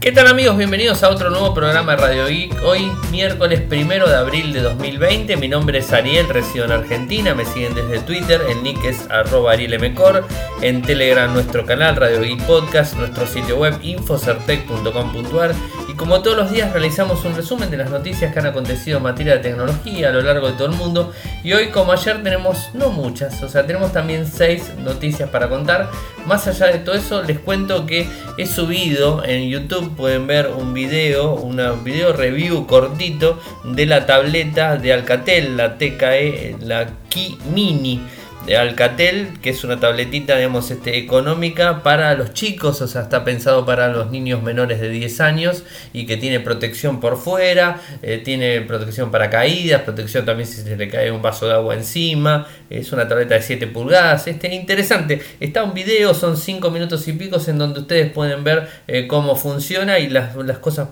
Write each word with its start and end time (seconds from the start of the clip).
¿Qué 0.00 0.12
tal 0.12 0.28
amigos? 0.28 0.56
Bienvenidos 0.56 1.02
a 1.02 1.10
otro 1.10 1.28
nuevo 1.28 1.52
programa 1.52 1.94
de 1.94 1.98
Radio 1.98 2.26
Geek. 2.26 2.62
Hoy 2.64 2.90
miércoles 3.10 3.60
primero 3.60 4.08
de 4.08 4.16
abril 4.16 4.50
de 4.54 4.62
2020. 4.62 5.36
Mi 5.36 5.46
nombre 5.46 5.80
es 5.80 5.92
Ariel, 5.92 6.26
resido 6.26 6.64
en 6.64 6.72
Argentina. 6.72 7.34
Me 7.34 7.44
siguen 7.44 7.74
desde 7.74 8.00
Twitter. 8.00 8.40
El 8.48 8.62
nick 8.62 8.82
es 8.82 9.10
arroba 9.10 9.52
arielmcor. 9.52 10.26
En 10.62 10.80
Telegram 10.80 11.30
nuestro 11.30 11.66
canal 11.66 11.96
Radio 11.96 12.22
Geek 12.22 12.46
Podcast. 12.46 12.94
Nuestro 12.96 13.26
sitio 13.26 13.58
web 13.58 13.78
infocertec.com.ar. 13.82 15.54
Como 16.00 16.22
todos 16.22 16.34
los 16.34 16.50
días 16.50 16.72
realizamos 16.72 17.26
un 17.26 17.36
resumen 17.36 17.70
de 17.70 17.76
las 17.76 17.90
noticias 17.90 18.32
que 18.32 18.38
han 18.38 18.46
acontecido 18.46 18.96
en 18.96 19.02
materia 19.02 19.34
de 19.34 19.40
tecnología 19.40 20.08
a 20.08 20.12
lo 20.12 20.22
largo 20.22 20.46
de 20.46 20.54
todo 20.54 20.68
el 20.68 20.74
mundo. 20.74 21.12
Y 21.44 21.52
hoy 21.52 21.66
como 21.66 21.92
ayer 21.92 22.22
tenemos 22.22 22.70
no 22.72 22.88
muchas. 22.88 23.42
O 23.42 23.50
sea, 23.50 23.66
tenemos 23.66 23.92
también 23.92 24.26
seis 24.26 24.70
noticias 24.78 25.28
para 25.28 25.50
contar. 25.50 25.90
Más 26.24 26.46
allá 26.46 26.68
de 26.68 26.78
todo 26.78 26.94
eso 26.94 27.22
les 27.22 27.38
cuento 27.38 27.84
que 27.84 28.08
he 28.38 28.46
subido 28.46 29.22
en 29.26 29.50
YouTube 29.50 29.94
pueden 29.94 30.26
ver 30.26 30.48
un 30.48 30.72
video, 30.72 31.34
una 31.34 31.72
video 31.72 32.14
review 32.14 32.66
cortito 32.66 33.38
de 33.64 33.84
la 33.84 34.06
tableta 34.06 34.78
de 34.78 34.94
Alcatel, 34.94 35.58
la 35.58 35.76
TKE, 35.76 36.56
la 36.62 36.88
Key 37.10 37.36
Mini 37.52 38.00
de 38.46 38.56
Alcatel, 38.56 39.28
que 39.42 39.50
es 39.50 39.64
una 39.64 39.78
tabletita, 39.78 40.36
digamos, 40.36 40.70
este, 40.70 40.98
económica 40.98 41.82
para 41.82 42.14
los 42.14 42.32
chicos, 42.32 42.80
o 42.80 42.88
sea, 42.88 43.02
está 43.02 43.24
pensado 43.24 43.66
para 43.66 43.88
los 43.88 44.10
niños 44.10 44.42
menores 44.42 44.80
de 44.80 44.88
10 44.88 45.20
años 45.20 45.64
y 45.92 46.06
que 46.06 46.16
tiene 46.16 46.40
protección 46.40 47.00
por 47.00 47.18
fuera, 47.18 47.80
eh, 48.02 48.20
tiene 48.24 48.62
protección 48.62 49.10
para 49.10 49.28
caídas, 49.28 49.82
protección 49.82 50.24
también 50.24 50.48
si 50.48 50.62
se 50.62 50.76
le 50.76 50.88
cae 50.88 51.10
un 51.10 51.20
vaso 51.20 51.46
de 51.46 51.54
agua 51.54 51.74
encima, 51.74 52.46
es 52.70 52.92
una 52.92 53.06
tableta 53.06 53.34
de 53.34 53.42
7 53.42 53.66
pulgadas, 53.66 54.26
este, 54.26 54.54
interesante, 54.54 55.20
está 55.38 55.62
un 55.62 55.74
video, 55.74 56.14
son 56.14 56.36
5 56.36 56.70
minutos 56.70 57.06
y 57.08 57.12
picos 57.12 57.46
en 57.48 57.58
donde 57.58 57.80
ustedes 57.80 58.10
pueden 58.10 58.42
ver 58.42 58.68
eh, 58.86 59.06
cómo 59.06 59.36
funciona 59.36 59.98
y 59.98 60.08
las, 60.08 60.34
las 60.36 60.58
cosas 60.58 60.88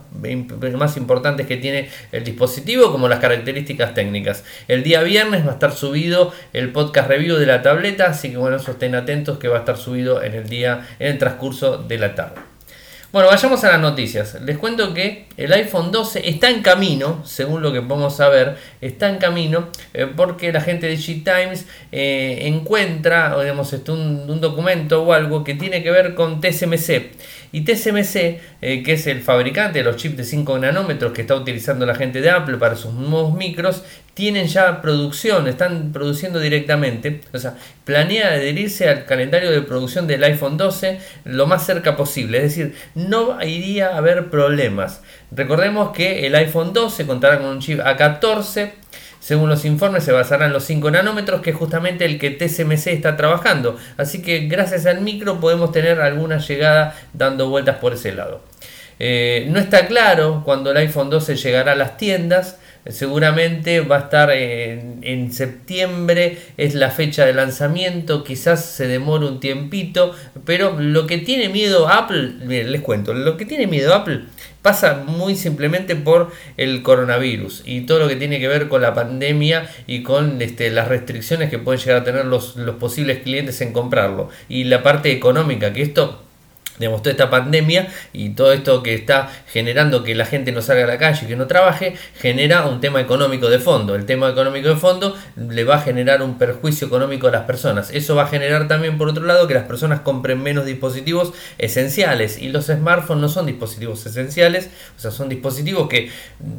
más 0.77 0.97
importantes 0.97 1.47
que 1.47 1.57
tiene 1.57 1.89
el 2.13 2.25
dispositivo, 2.25 2.93
como 2.93 3.09
las 3.09 3.21
características 3.21 3.95
técnicas. 3.95 4.45
El 4.69 4.83
día 4.83 5.03
viernes 5.03 5.47
va 5.47 5.51
a 5.51 5.55
estar 5.55 5.73
subido 5.73 6.33
el 6.53 6.73
podcast 6.73 7.09
review 7.09 7.38
de 7.39 7.47
la 7.47 7.63
tableta, 7.63 8.07
así 8.07 8.31
que 8.31 8.37
bueno, 8.37 8.57
estén 8.57 8.95
atentos 8.95 9.39
que 9.39 9.49
va 9.49 9.57
a 9.57 9.61
estar 9.61 9.77
subido 9.77 10.23
en 10.23 10.35
el 10.35 10.49
día, 10.49 10.87
en 10.99 11.13
el 11.13 11.19
transcurso 11.19 11.79
de 11.79 11.99
la 11.99 12.15
tarde. 12.15 12.41
Bueno, 13.11 13.31
vayamos 13.31 13.65
a 13.65 13.71
las 13.71 13.81
noticias. 13.81 14.37
Les 14.43 14.59
cuento 14.59 14.93
que 14.93 15.29
el 15.39 15.51
iPhone 15.55 15.91
12 15.91 16.29
está 16.29 16.51
en 16.51 16.61
camino, 16.61 17.23
según 17.25 17.63
lo 17.63 17.73
que 17.73 17.81
podemos 17.81 18.15
saber, 18.15 18.59
está 18.83 19.09
en 19.09 19.17
camino 19.17 19.71
eh, 19.95 20.07
porque 20.15 20.53
la 20.53 20.61
gente 20.61 20.89
de 20.89 20.99
G-Times 20.99 21.65
eh, 21.91 22.41
encuentra 22.43 23.35
digamos, 23.41 23.73
este, 23.73 23.93
un, 23.93 24.29
un, 24.29 24.43
documento 24.43 25.05
o 25.05 25.15
algo 25.15 25.43
que 25.43 25.55
tiene 25.55 25.83
que 25.83 25.91
ver 25.91 26.15
con 26.15 26.43
TSMC. 26.43 27.13
Y 27.53 27.63
TSMC, 27.63 28.41
eh, 28.61 28.83
que 28.85 28.93
es 28.93 29.07
el 29.07 29.23
fabricante 29.23 29.79
de 29.79 29.85
los 29.85 29.97
chips 29.97 30.17
de 30.17 30.25
5 30.25 30.59
nanómetros 30.59 31.13
que 31.13 31.23
está 31.23 31.35
utilizando 31.35 31.87
la 31.87 31.95
gente 31.95 32.21
de 32.21 32.31
Apple 32.31 32.59
para 32.59 32.77
sus 32.77 32.93
nuevos 32.93 33.35
micros, 33.35 33.83
tienen 34.15 34.49
ya 34.49 34.83
producción, 34.83 35.47
están 35.47 35.93
produciendo 35.93 36.41
directamente. 36.41 37.21
O 37.33 37.39
sea, 37.39 37.57
planea 37.85 38.33
adherirse 38.33 38.89
al 38.89 39.05
calendario 39.05 39.51
de 39.51 39.63
producción 39.63 40.07
del 40.07 40.25
iPhone 40.25 40.57
12 40.57 40.99
lo 41.25 41.47
más 41.47 41.65
cerca 41.65 41.97
posible. 41.97 42.39
Es 42.39 42.55
decir, 42.55 42.75
no 42.95 43.41
iría 43.43 43.91
a 43.91 43.99
haber 43.99 44.29
problemas. 44.29 45.03
Recordemos 45.31 45.93
que 45.93 46.27
el 46.27 46.35
iPhone 46.35 46.73
12 46.73 47.07
contará 47.07 47.39
con 47.39 47.47
un 47.47 47.61
chip 47.61 47.79
A14 47.79 48.73
según 49.21 49.49
los 49.49 49.65
informes 49.65 50.05
se 50.05 50.13
basará 50.13 50.47
en 50.47 50.53
los 50.53 50.65
5 50.65 50.91
nanómetros, 50.91 51.41
que 51.41 51.51
es 51.51 51.57
justamente 51.57 52.05
el 52.05 52.19
que 52.19 52.31
TSMC 52.31 52.89
está 52.89 53.17
trabajando. 53.17 53.77
Así 53.97 54.23
que 54.23 54.47
gracias 54.47 54.87
al 54.87 55.01
micro 55.01 55.41
podemos 55.41 55.73
tener 55.73 56.01
alguna 56.01 56.39
llegada 56.39 56.97
dando 57.13 57.49
vueltas 57.49 57.77
por 57.77 57.93
ese 57.95 58.13
lado. 58.13 58.41
Eh, 59.01 59.47
no 59.51 59.61
está 59.61 59.87
claro 59.87 60.43
cuando 60.45 60.71
el 60.71 60.77
iPhone 60.79 61.11
12 61.11 61.37
llegará 61.37 61.73
a 61.73 61.77
las 61.77 61.97
tiendas. 61.97 62.59
Seguramente 62.89 63.81
va 63.81 63.97
a 63.97 64.01
estar 64.01 64.31
en, 64.31 65.33
septiembre, 65.33 66.39
es 66.57 66.75
la 66.75 66.91
fecha 66.91 67.27
de 67.27 67.35
lanzamiento, 67.35 68.25
quizás 68.25 68.65
se 68.65 68.87
demore 68.87 69.27
un 69.27 69.41
tiempito, 69.41 70.15
pero 70.45 70.81
lo 70.81 71.07
que 71.07 71.19
tiene 71.19 71.49
miedo 71.49 71.89
Apple, 71.89 72.33
les 72.47 72.81
cuento, 72.81 73.13
lo 73.13 73.37
que 73.37 73.45
tiene 73.45 73.67
miedo 73.67 73.95
Apple 73.95 74.23
pasa 74.63 75.05
muy 75.07 75.37
simplemente 75.37 75.97
por 75.97 76.33
el 76.57 76.83
coronavirus 76.83 77.63
y 77.65 77.83
todo 77.83 78.01
lo 78.01 78.09
que 78.09 78.17
tiene 78.17 78.41
que 78.41 78.49
ver 78.49 78.69
con 78.69 78.83
la 78.83 78.95
pandemia 78.95 79.69
y 79.87 80.03
con 80.03 80.43
este, 80.43 80.71
las 80.71 80.89
restricciones 80.89 81.51
que 81.51 81.59
pueden 81.59 81.81
llegar 81.81 82.03
a 82.03 82.05
tener 82.05 82.25
los, 82.25 82.57
los 82.57 82.77
posibles 82.77 83.19
clientes 83.19 83.61
en 83.61 83.73
comprarlo. 83.73 84.29
Y 84.49 84.65
la 84.65 84.83
parte 84.83 85.13
económica, 85.13 85.73
que 85.73 85.83
esto 85.83 86.28
digamos, 86.79 87.03
toda 87.03 87.13
esta 87.13 87.31
pandemia 87.31 87.89
y 88.13 88.31
todo 88.31 88.53
esto 88.53 88.83
que 88.83 88.95
está 88.95 89.31
generando 89.47 90.03
que 90.03 90.15
la 90.15 90.25
gente 90.25 90.53
no 90.53 90.63
salga 90.63 90.85
a 90.85 90.87
la 90.87 90.99
calle 90.99 91.27
que 91.27 91.37
no 91.37 91.47
trabaje, 91.47 91.95
genera 92.19 92.67
un 92.67 92.81
tema 92.81 93.01
económico 93.01 93.49
de 93.49 93.59
fondo. 93.59 93.95
El 93.95 94.07
tema 94.07 94.29
económico 94.29 94.69
de 94.69 94.77
fondo 94.77 95.17
le 95.37 95.65
va 95.65 95.77
a 95.77 95.81
generar 95.81 96.23
un 96.23 96.39
perjuicio 96.39 96.87
económico 96.87 97.29
a 97.29 97.31
las 97.31 97.45
personas. 97.45 97.91
Eso 97.93 98.15
va 98.15 98.25
a 98.25 98.29
generar 98.29 98.69
también, 98.69 98.99
por 98.99 99.09
otro 99.09 99.25
lado, 99.25 99.47
que 99.47 99.55
las 99.55 99.65
personas 99.65 100.01
compren 100.01 100.43
menos 100.43 100.67
dispositivos 100.67 101.33
esenciales. 101.59 102.39
Y 102.39 102.49
los 102.49 102.67
smartphones 102.67 103.21
no 103.21 103.29
son 103.29 103.47
dispositivos 103.47 104.05
esenciales, 104.07 104.71
o 104.97 105.01
sea, 105.01 105.11
son 105.11 105.29
dispositivos 105.29 105.89
que 105.89 106.11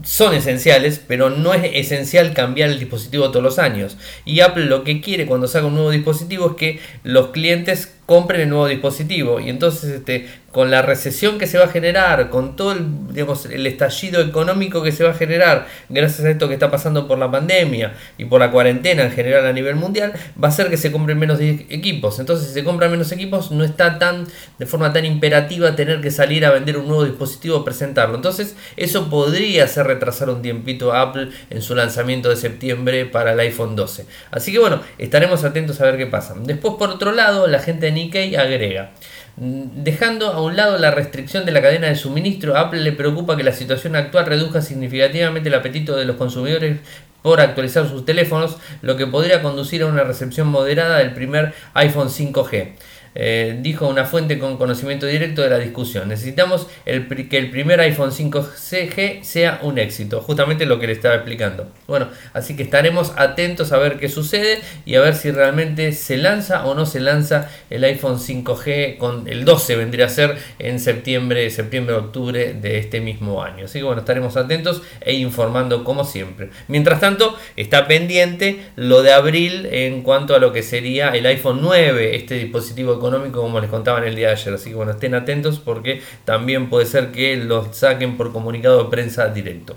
son 0.04 0.34
esenciales, 0.34 1.02
pero 1.06 1.30
no 1.30 1.54
es 1.54 1.70
esencial 1.74 2.34
cambiar 2.34 2.70
el 2.70 2.80
dispositivo 2.80 3.30
todos 3.32 3.44
los 3.44 3.60
años. 3.60 3.98
Y 4.26 4.42
Apple 4.42 4.66
lo 4.66 4.84
que 4.84 5.02
quiere 5.02 5.26
cuando 5.26 5.48
saca 5.48 5.66
un 5.66 5.76
nuevo 5.76 5.92
dispositivo 5.92 6.52
es 6.52 6.56
que 6.56 6.80
los 7.04 7.28
clientes 7.28 7.94
compren 8.10 8.42
el 8.42 8.50
nuevo 8.50 8.68
dispositivo. 8.68 9.40
Y 9.40 9.50
entonces, 9.50 9.92
este, 9.92 10.28
con 10.52 10.72
la 10.72 10.82
recesión 10.82 11.38
que 11.38 11.48
se 11.48 11.58
va 11.58 11.66
a 11.66 11.68
generar, 11.68 12.30
con 12.30 12.56
todo 12.56 12.72
el, 12.72 13.14
digamos, 13.14 13.46
el 13.46 13.66
estallido 13.68 14.22
económico 14.22 14.82
que 14.82 14.92
se 14.92 15.04
va 15.04 15.12
a 15.12 15.14
generar, 15.14 15.68
gracias 15.90 16.26
a 16.26 16.30
esto 16.32 16.48
que 16.48 16.56
está 16.56 16.72
pasando 16.72 17.08
por 17.08 17.18
la 17.18 17.30
pandemia 17.30 17.94
y 18.18 18.26
por 18.26 18.40
la 18.40 18.52
cuarentena 18.52 19.04
en 19.04 19.12
general 19.12 19.46
a 19.46 19.54
nivel 19.54 19.76
mundial, 19.76 20.14
va 20.42 20.48
a 20.48 20.52
ser 20.52 20.70
que 20.70 20.78
se 20.78 20.92
compren 20.92 21.20
menos 21.20 21.40
equipos. 21.40 22.20
Entonces, 22.20 22.48
si 22.48 22.54
se 22.54 22.64
compran 22.64 22.92
menos 22.92 23.12
equipos, 23.12 23.52
no 23.52 23.64
está 23.64 24.00
tan, 24.00 24.26
de 24.58 24.66
forma 24.66 24.92
tan 24.92 25.06
imperativa 25.06 25.76
tener 25.76 26.02
que 26.02 26.12
salir 26.12 26.46
a 26.46 26.52
vender 26.52 26.78
un 26.78 26.88
nuevo 26.88 27.06
dispositivo 27.06 27.58
o 27.58 27.66
presentarlo. 27.66 28.16
Entonces, 28.16 28.56
eso 28.78 29.10
podría 29.10 29.66
hacer 29.66 29.86
retrasar 29.88 30.30
un 30.30 30.42
tiempito 30.42 30.94
Apple 30.94 31.30
en 31.50 31.62
su 31.62 31.76
lanzamiento 31.76 32.30
de 32.30 32.36
septiembre 32.36 33.06
para 33.06 33.34
el 33.34 33.40
iPhone 33.40 33.76
12. 33.76 34.06
Así 34.32 34.52
que 34.52 34.60
bueno, 34.60 34.82
estaremos 34.98 35.44
atentos 35.44 35.80
a 35.82 35.86
ver 35.86 35.98
qué 35.98 36.08
pasa. 36.08 36.36
Después, 36.38 36.76
por 36.78 36.90
otro 36.90 37.12
lado, 37.12 37.48
la 37.48 37.60
gente 37.60 37.88
de 37.88 37.92
Nikkei 37.92 38.36
agrega. 38.36 38.92
Mm, 39.40 39.84
dejando 39.84 40.34
a 40.34 40.42
un 40.42 40.58
lado 40.58 40.78
la 40.78 40.92
restricción 40.92 41.46
de 41.46 41.54
la 41.54 41.62
cadena 41.62 41.88
de 41.88 41.96
suministro, 41.96 42.58
Apple 42.58 42.82
le 42.82 42.92
preocupa 42.92 43.38
que 43.38 43.44
la 43.44 43.54
situación 43.54 43.96
actual 43.96 44.26
reduzca 44.26 44.62
significativamente 44.62 45.48
el 45.48 45.56
apetito 45.56 45.96
de 45.96 46.04
los 46.04 46.18
consumidores 46.18 46.80
por 47.22 47.40
actualizar 47.40 47.88
sus 47.88 48.06
teléfonos, 48.06 48.58
lo 48.82 48.98
que 48.98 49.08
podría 49.08 49.42
conducir 49.42 49.84
a 49.84 49.86
una 49.86 50.04
recepción 50.04 50.48
moderada 50.50 50.98
del 50.98 51.14
primer 51.14 51.54
iPhone 51.74 52.10
5G. 52.10 52.74
Eh, 53.16 53.58
dijo 53.62 53.88
una 53.88 54.06
fuente 54.06 54.40
con 54.40 54.58
conocimiento 54.58 55.06
directo 55.06 55.42
de 55.42 55.50
la 55.50 55.58
discusión. 55.58 56.10
Necesitamos 56.10 56.68
que 56.86 57.38
el 57.38 57.50
primer 57.50 57.80
iPhone 57.80 58.12
5G 58.12 59.24
sea 59.24 59.60
un 59.64 59.80
éxito, 59.80 60.22
justamente 60.22 60.66
lo 60.66 60.80
que 60.80 60.88
le 60.88 60.94
estaba 60.94 61.16
explicando. 61.16 61.72
Bueno, 61.88 62.08
así 62.34 62.56
que 62.56 62.64
estaremos 62.64 63.14
atentos 63.16 63.72
a 63.72 63.78
ver 63.78 63.98
qué 63.98 64.10
sucede 64.10 64.60
y 64.86 64.96
a 64.96 65.02
ver 65.02 65.16
si 65.16 65.32
realmente 65.32 65.92
se 65.92 66.18
lanza 66.18 66.66
o 66.66 66.76
no 66.76 66.86
se 66.86 67.00
lanza 67.00 67.50
el 67.70 67.84
iPhone 67.84 68.20
5G 68.20 68.98
con 68.98 69.28
el 69.28 69.46
12 69.46 69.76
vendría 69.76 70.06
a 70.06 70.10
ser 70.10 70.38
en 70.60 70.80
septiembre, 70.80 71.50
septiembre, 71.50 71.96
octubre 71.96 72.54
de 72.54 72.78
este 72.78 73.02
mismo 73.02 73.44
año. 73.44 73.66
Así 73.66 73.80
que 73.80 73.86
bueno, 73.86 74.02
estaremos 74.02 74.38
atentos 74.38 74.82
e 75.02 75.14
informando 75.14 75.84
como 75.84 76.04
siempre. 76.04 76.50
Mientras 76.68 77.00
tanto, 77.00 77.38
está 77.56 77.88
pendiente 77.88 78.60
lo 78.76 79.02
de 79.02 79.12
abril 79.12 79.68
en 79.72 80.02
cuanto 80.04 80.36
a 80.36 80.40
lo 80.40 80.54
que 80.54 80.64
sería 80.64 81.10
el 81.10 81.26
iPhone 81.26 81.60
9, 81.62 82.16
este 82.16 82.36
dispositivo 82.36 82.99
económico 83.00 83.42
como 83.42 83.60
les 83.60 83.70
contaba 83.70 83.98
en 83.98 84.06
el 84.06 84.16
día 84.16 84.28
de 84.28 84.34
ayer. 84.34 84.54
Así 84.54 84.70
que 84.70 84.76
bueno, 84.76 84.92
estén 84.92 85.16
atentos 85.16 85.60
porque 85.60 86.02
también 86.26 86.70
puede 86.70 86.86
ser 86.86 87.12
que 87.12 87.36
los 87.36 87.76
saquen 87.76 88.16
por 88.16 88.32
comunicado 88.32 88.84
de 88.84 88.90
prensa 88.90 89.28
directo. 89.30 89.76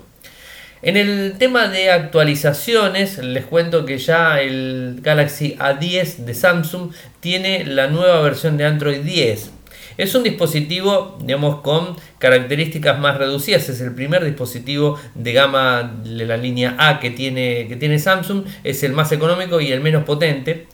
En 0.83 0.97
el 0.97 1.35
tema 1.37 1.69
de 1.69 1.91
actualizaciones, 1.91 3.17
les 3.19 3.45
cuento 3.45 3.85
que 3.85 3.97
ya 3.97 4.41
el 4.41 4.99
Galaxy 5.01 5.55
A10 5.57 6.17
de 6.17 6.33
Samsung 6.33 6.91
tiene 7.21 7.65
la 7.65 7.87
nueva 7.87 8.19
versión 8.19 8.57
de 8.57 8.65
Android 8.65 8.99
10. 8.99 9.51
Es 9.95 10.13
un 10.13 10.23
dispositivo, 10.23 11.17
digamos, 11.21 11.61
con 11.61 11.95
características 12.19 12.99
más 12.99 13.17
reducidas. 13.17 13.69
Es 13.69 13.79
el 13.79 13.93
primer 13.93 14.25
dispositivo 14.25 14.99
de 15.15 15.31
gama 15.31 16.01
de 16.03 16.25
la 16.25 16.35
línea 16.35 16.75
A 16.77 16.99
que 16.99 17.11
tiene, 17.11 17.67
que 17.69 17.77
tiene 17.77 17.97
Samsung. 17.97 18.43
Es 18.65 18.83
el 18.83 18.91
más 18.91 19.11
económico 19.13 19.61
y 19.61 19.71
el 19.71 19.79
menos 19.79 20.03
potente 20.03 20.67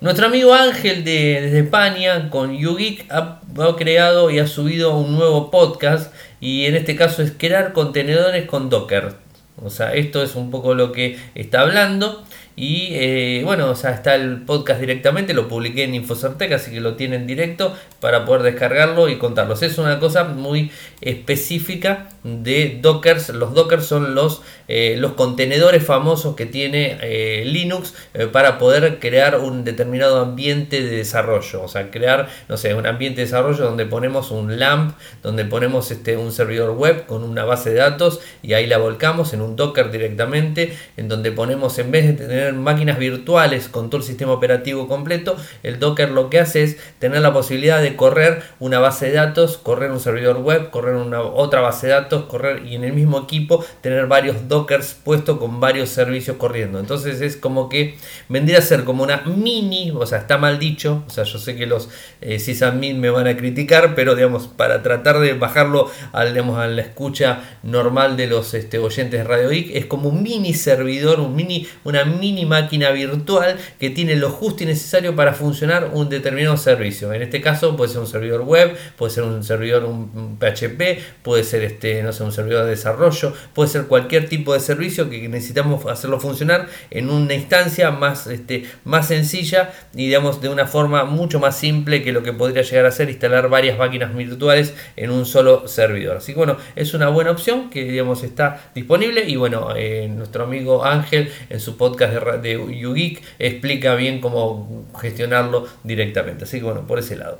Nuestro 0.00 0.26
amigo 0.26 0.52
Ángel 0.52 1.04
de, 1.04 1.40
desde 1.42 1.60
España 1.60 2.28
con 2.28 2.58
YouGeek 2.58 3.06
ha, 3.10 3.40
ha, 3.58 3.76
creado 3.76 4.30
y 4.32 4.40
ha 4.40 4.48
subido 4.48 4.96
un 4.96 5.14
nuevo 5.14 5.50
podcast 5.50 6.12
y 6.40 6.64
en 6.64 6.74
este 6.74 6.96
caso 6.96 7.22
es 7.22 7.32
crear 7.36 7.72
contenedores 7.72 8.46
con 8.46 8.68
Docker. 8.68 9.14
O 9.62 9.70
sea, 9.70 9.94
esto 9.94 10.22
es 10.22 10.34
un 10.34 10.50
poco 10.50 10.74
lo 10.74 10.90
que 10.90 11.18
está 11.36 11.60
hablando. 11.60 12.24
Y 12.54 12.88
eh, 12.92 13.42
bueno, 13.44 13.70
o 13.70 13.74
sea, 13.74 13.92
está 13.92 14.14
el 14.14 14.42
podcast 14.42 14.78
directamente, 14.78 15.32
lo 15.32 15.48
publiqué 15.48 15.84
en 15.84 15.94
Infocertec, 15.94 16.52
así 16.52 16.70
que 16.70 16.80
lo 16.80 16.96
tienen 16.96 17.26
directo 17.26 17.74
para 18.00 18.24
poder 18.24 18.42
descargarlo 18.42 19.08
y 19.08 19.16
contarlos. 19.16 19.62
Es 19.62 19.78
una 19.78 19.98
cosa 19.98 20.24
muy 20.24 20.70
específica 21.00 22.08
de 22.24 22.78
Dockers. 22.82 23.30
Los 23.30 23.54
Dockers 23.54 23.86
son 23.86 24.14
los, 24.14 24.42
eh, 24.68 24.96
los 24.98 25.12
contenedores 25.12 25.84
famosos 25.84 26.36
que 26.36 26.46
tiene 26.46 26.98
eh, 27.00 27.44
Linux 27.46 27.94
para 28.32 28.58
poder 28.58 28.98
crear 28.98 29.38
un 29.38 29.64
determinado 29.64 30.20
ambiente 30.20 30.82
de 30.82 30.96
desarrollo. 30.96 31.62
O 31.62 31.68
sea, 31.68 31.90
crear, 31.90 32.28
no 32.48 32.56
sé, 32.56 32.74
un 32.74 32.86
ambiente 32.86 33.22
de 33.22 33.26
desarrollo 33.26 33.64
donde 33.64 33.86
ponemos 33.86 34.30
un 34.30 34.58
LAMP, 34.58 34.94
donde 35.22 35.44
ponemos 35.44 35.90
este, 35.90 36.16
un 36.16 36.32
servidor 36.32 36.72
web 36.72 37.06
con 37.06 37.22
una 37.22 37.44
base 37.44 37.70
de 37.70 37.76
datos 37.76 38.20
y 38.42 38.52
ahí 38.52 38.66
la 38.66 38.78
volcamos 38.78 39.32
en 39.32 39.40
un 39.40 39.56
Docker 39.56 39.90
directamente, 39.90 40.76
en 40.96 41.08
donde 41.08 41.32
ponemos 41.32 41.78
en 41.78 41.90
vez 41.90 42.06
de 42.06 42.12
tener 42.12 42.41
máquinas 42.52 42.98
virtuales 42.98 43.68
con 43.68 43.90
todo 43.90 44.00
el 44.00 44.06
sistema 44.06 44.32
operativo 44.32 44.88
completo, 44.88 45.36
el 45.62 45.78
Docker 45.78 46.10
lo 46.10 46.30
que 46.30 46.40
hace 46.40 46.62
es 46.62 46.76
tener 46.98 47.20
la 47.20 47.32
posibilidad 47.32 47.80
de 47.80 47.96
correr 47.96 48.42
una 48.58 48.78
base 48.78 49.06
de 49.06 49.12
datos, 49.12 49.58
correr 49.58 49.90
un 49.90 50.00
servidor 50.00 50.38
web, 50.38 50.70
correr 50.70 50.96
una 50.96 51.20
otra 51.20 51.60
base 51.60 51.86
de 51.86 51.92
datos, 51.94 52.24
correr 52.24 52.66
y 52.66 52.74
en 52.74 52.84
el 52.84 52.92
mismo 52.92 53.20
equipo 53.20 53.64
tener 53.80 54.06
varios 54.06 54.48
Dockers 54.48 54.94
puestos 54.94 55.38
con 55.38 55.60
varios 55.60 55.88
servicios 55.90 56.36
corriendo. 56.36 56.78
Entonces 56.78 57.20
es 57.20 57.36
como 57.36 57.68
que 57.68 57.96
vendría 58.28 58.58
a 58.58 58.62
ser 58.62 58.84
como 58.84 59.02
una 59.02 59.22
mini, 59.26 59.90
o 59.90 60.06
sea, 60.06 60.18
está 60.18 60.38
mal 60.38 60.58
dicho, 60.58 61.04
o 61.06 61.10
sea, 61.10 61.24
yo 61.24 61.38
sé 61.38 61.56
que 61.56 61.66
los 61.66 61.88
eh, 62.20 62.38
sysadmin 62.38 63.00
me 63.00 63.10
van 63.10 63.26
a 63.26 63.36
criticar, 63.36 63.94
pero 63.94 64.14
digamos, 64.14 64.48
para 64.48 64.82
tratar 64.82 65.20
de 65.20 65.34
bajarlo 65.34 65.90
al, 66.12 66.32
digamos, 66.32 66.58
a 66.58 66.66
la 66.66 66.82
escucha 66.82 67.40
normal 67.62 68.16
de 68.16 68.26
los 68.26 68.54
este, 68.54 68.78
oyentes 68.78 69.20
de 69.20 69.24
Radio 69.24 69.50
Geek, 69.50 69.74
es 69.74 69.86
como 69.86 70.08
un 70.08 70.22
mini 70.22 70.54
servidor, 70.54 71.20
un 71.20 71.34
mini, 71.34 71.66
una 71.84 72.04
mini 72.04 72.31
máquina 72.44 72.90
virtual 72.90 73.56
que 73.78 73.90
tiene 73.90 74.16
lo 74.16 74.30
justo 74.30 74.62
y 74.62 74.66
necesario 74.66 75.14
para 75.14 75.34
funcionar 75.34 75.90
un 75.92 76.08
determinado 76.08 76.56
servicio. 76.56 77.12
En 77.12 77.22
este 77.22 77.40
caso 77.40 77.76
puede 77.76 77.90
ser 77.90 78.00
un 78.00 78.06
servidor 78.06 78.42
web, 78.42 78.76
puede 78.96 79.12
ser 79.12 79.24
un 79.24 79.42
servidor 79.44 79.84
un 79.84 80.38
PHP, 80.38 81.22
puede 81.22 81.44
ser 81.44 81.62
este, 81.62 82.02
no 82.02 82.12
sé, 82.12 82.22
un 82.22 82.32
servidor 82.32 82.64
de 82.64 82.70
desarrollo, 82.70 83.32
puede 83.54 83.70
ser 83.70 83.86
cualquier 83.86 84.28
tipo 84.28 84.54
de 84.54 84.60
servicio 84.60 85.08
que 85.08 85.28
necesitamos 85.28 85.86
hacerlo 85.86 86.20
funcionar 86.20 86.68
en 86.90 87.10
una 87.10 87.34
instancia 87.34 87.90
más, 87.90 88.26
este, 88.26 88.64
más 88.84 89.08
sencilla 89.08 89.72
y 89.94 90.06
digamos 90.06 90.40
de 90.40 90.48
una 90.48 90.66
forma 90.66 91.04
mucho 91.04 91.40
más 91.40 91.56
simple 91.56 92.02
que 92.02 92.12
lo 92.12 92.22
que 92.22 92.32
podría 92.32 92.62
llegar 92.62 92.86
a 92.86 92.90
ser 92.90 93.10
instalar 93.10 93.48
varias 93.48 93.78
máquinas 93.78 94.14
virtuales 94.14 94.74
en 94.96 95.10
un 95.10 95.26
solo 95.26 95.68
servidor. 95.68 96.18
Así 96.18 96.32
que 96.32 96.38
bueno, 96.38 96.56
es 96.76 96.94
una 96.94 97.08
buena 97.08 97.30
opción 97.30 97.70
que 97.70 97.84
digamos 97.84 98.22
está 98.22 98.70
disponible 98.74 99.24
y 99.28 99.36
bueno, 99.36 99.68
eh, 99.76 100.08
nuestro 100.08 100.44
amigo 100.44 100.84
Ángel 100.84 101.30
en 101.50 101.60
su 101.60 101.76
podcast 101.76 102.12
de 102.12 102.20
de 102.40 102.52
YouGeek 102.54 103.22
explica 103.38 103.94
bien 103.94 104.20
cómo 104.20 104.86
gestionarlo 105.00 105.66
directamente. 105.84 106.44
Así 106.44 106.58
que 106.58 106.64
bueno, 106.64 106.86
por 106.86 106.98
ese 106.98 107.16
lado. 107.16 107.38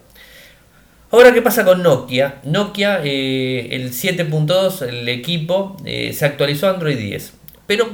Ahora, 1.11 1.35
¿qué 1.35 1.43
pasa 1.43 1.65
con 1.65 1.83
Nokia? 1.83 2.41
Nokia, 2.45 3.01
eh, 3.05 3.69
el 3.73 3.93
7.2, 3.93 4.89
el 4.89 5.09
equipo, 5.11 5.77
eh, 5.85 6.15
se 6.15 6.25
actualizó 6.25 6.71
Android 6.71 6.97
10. 6.97 7.35
Pero 7.67 7.91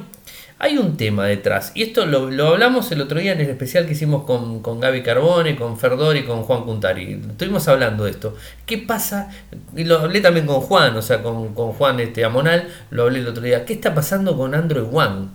hay 0.60 0.76
un 0.76 0.96
tema 0.96 1.26
detrás. 1.26 1.72
Y 1.74 1.82
esto 1.82 2.06
lo, 2.06 2.48
hablamos 2.48 2.90
el 2.90 3.00
otro 3.00 3.20
día 3.20 3.32
en 3.32 3.40
el 3.40 3.48
especial 3.48 3.86
que 3.86 3.92
hicimos 3.92 4.24
con, 4.24 4.60
con 4.60 4.80
Gaby 4.80 5.02
Carbone, 5.02 5.56
con 5.56 5.78
Ferdor 5.78 6.16
y 6.16 6.24
con 6.24 6.42
Juan 6.42 6.64
Cuntari. 6.64 7.20
Estuvimos 7.30 7.66
hablando 7.68 8.04
de 8.04 8.10
esto. 8.10 8.36
¿Qué 8.66 8.78
pasa? 8.78 9.30
Y 9.76 9.84
lo 9.84 9.98
hablé 9.98 10.20
también 10.20 10.46
con 10.46 10.60
Juan, 10.60 10.96
o 10.96 11.02
sea, 11.02 11.22
con, 11.22 11.54
con 11.54 11.72
Juan 11.72 12.00
este, 12.00 12.24
Amonal, 12.24 12.68
lo 12.90 13.04
hablé 13.04 13.20
el 13.20 13.28
otro 13.28 13.42
día. 13.42 13.64
¿Qué 13.64 13.72
está 13.72 13.94
pasando 13.94 14.36
con 14.36 14.54
Android 14.54 14.86
One? 14.92 15.28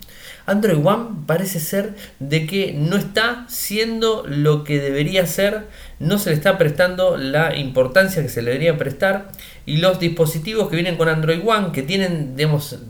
Android 0.46 0.86
One 0.86 1.24
parece 1.26 1.60
ser 1.60 1.96
de 2.20 2.46
que 2.46 2.74
no 2.74 2.98
está 2.98 3.46
siendo 3.48 4.26
lo 4.28 4.64
que 4.64 4.80
debería 4.80 5.26
ser, 5.26 5.68
no 6.00 6.18
se 6.18 6.32
le 6.32 6.36
está 6.36 6.58
prestando 6.58 7.18
la 7.18 7.56
importancia 7.56 8.22
que 8.22 8.30
se 8.30 8.42
le 8.42 8.52
debería 8.52 8.78
prestar 8.78 9.30
y 9.66 9.78
los 9.78 10.00
dispositivos 10.00 10.70
que 10.70 10.76
vienen 10.76 10.98
con 10.98 11.08
Android 11.08 11.40
One, 11.46 11.72
que 11.72 11.84
tienen, 11.84 12.36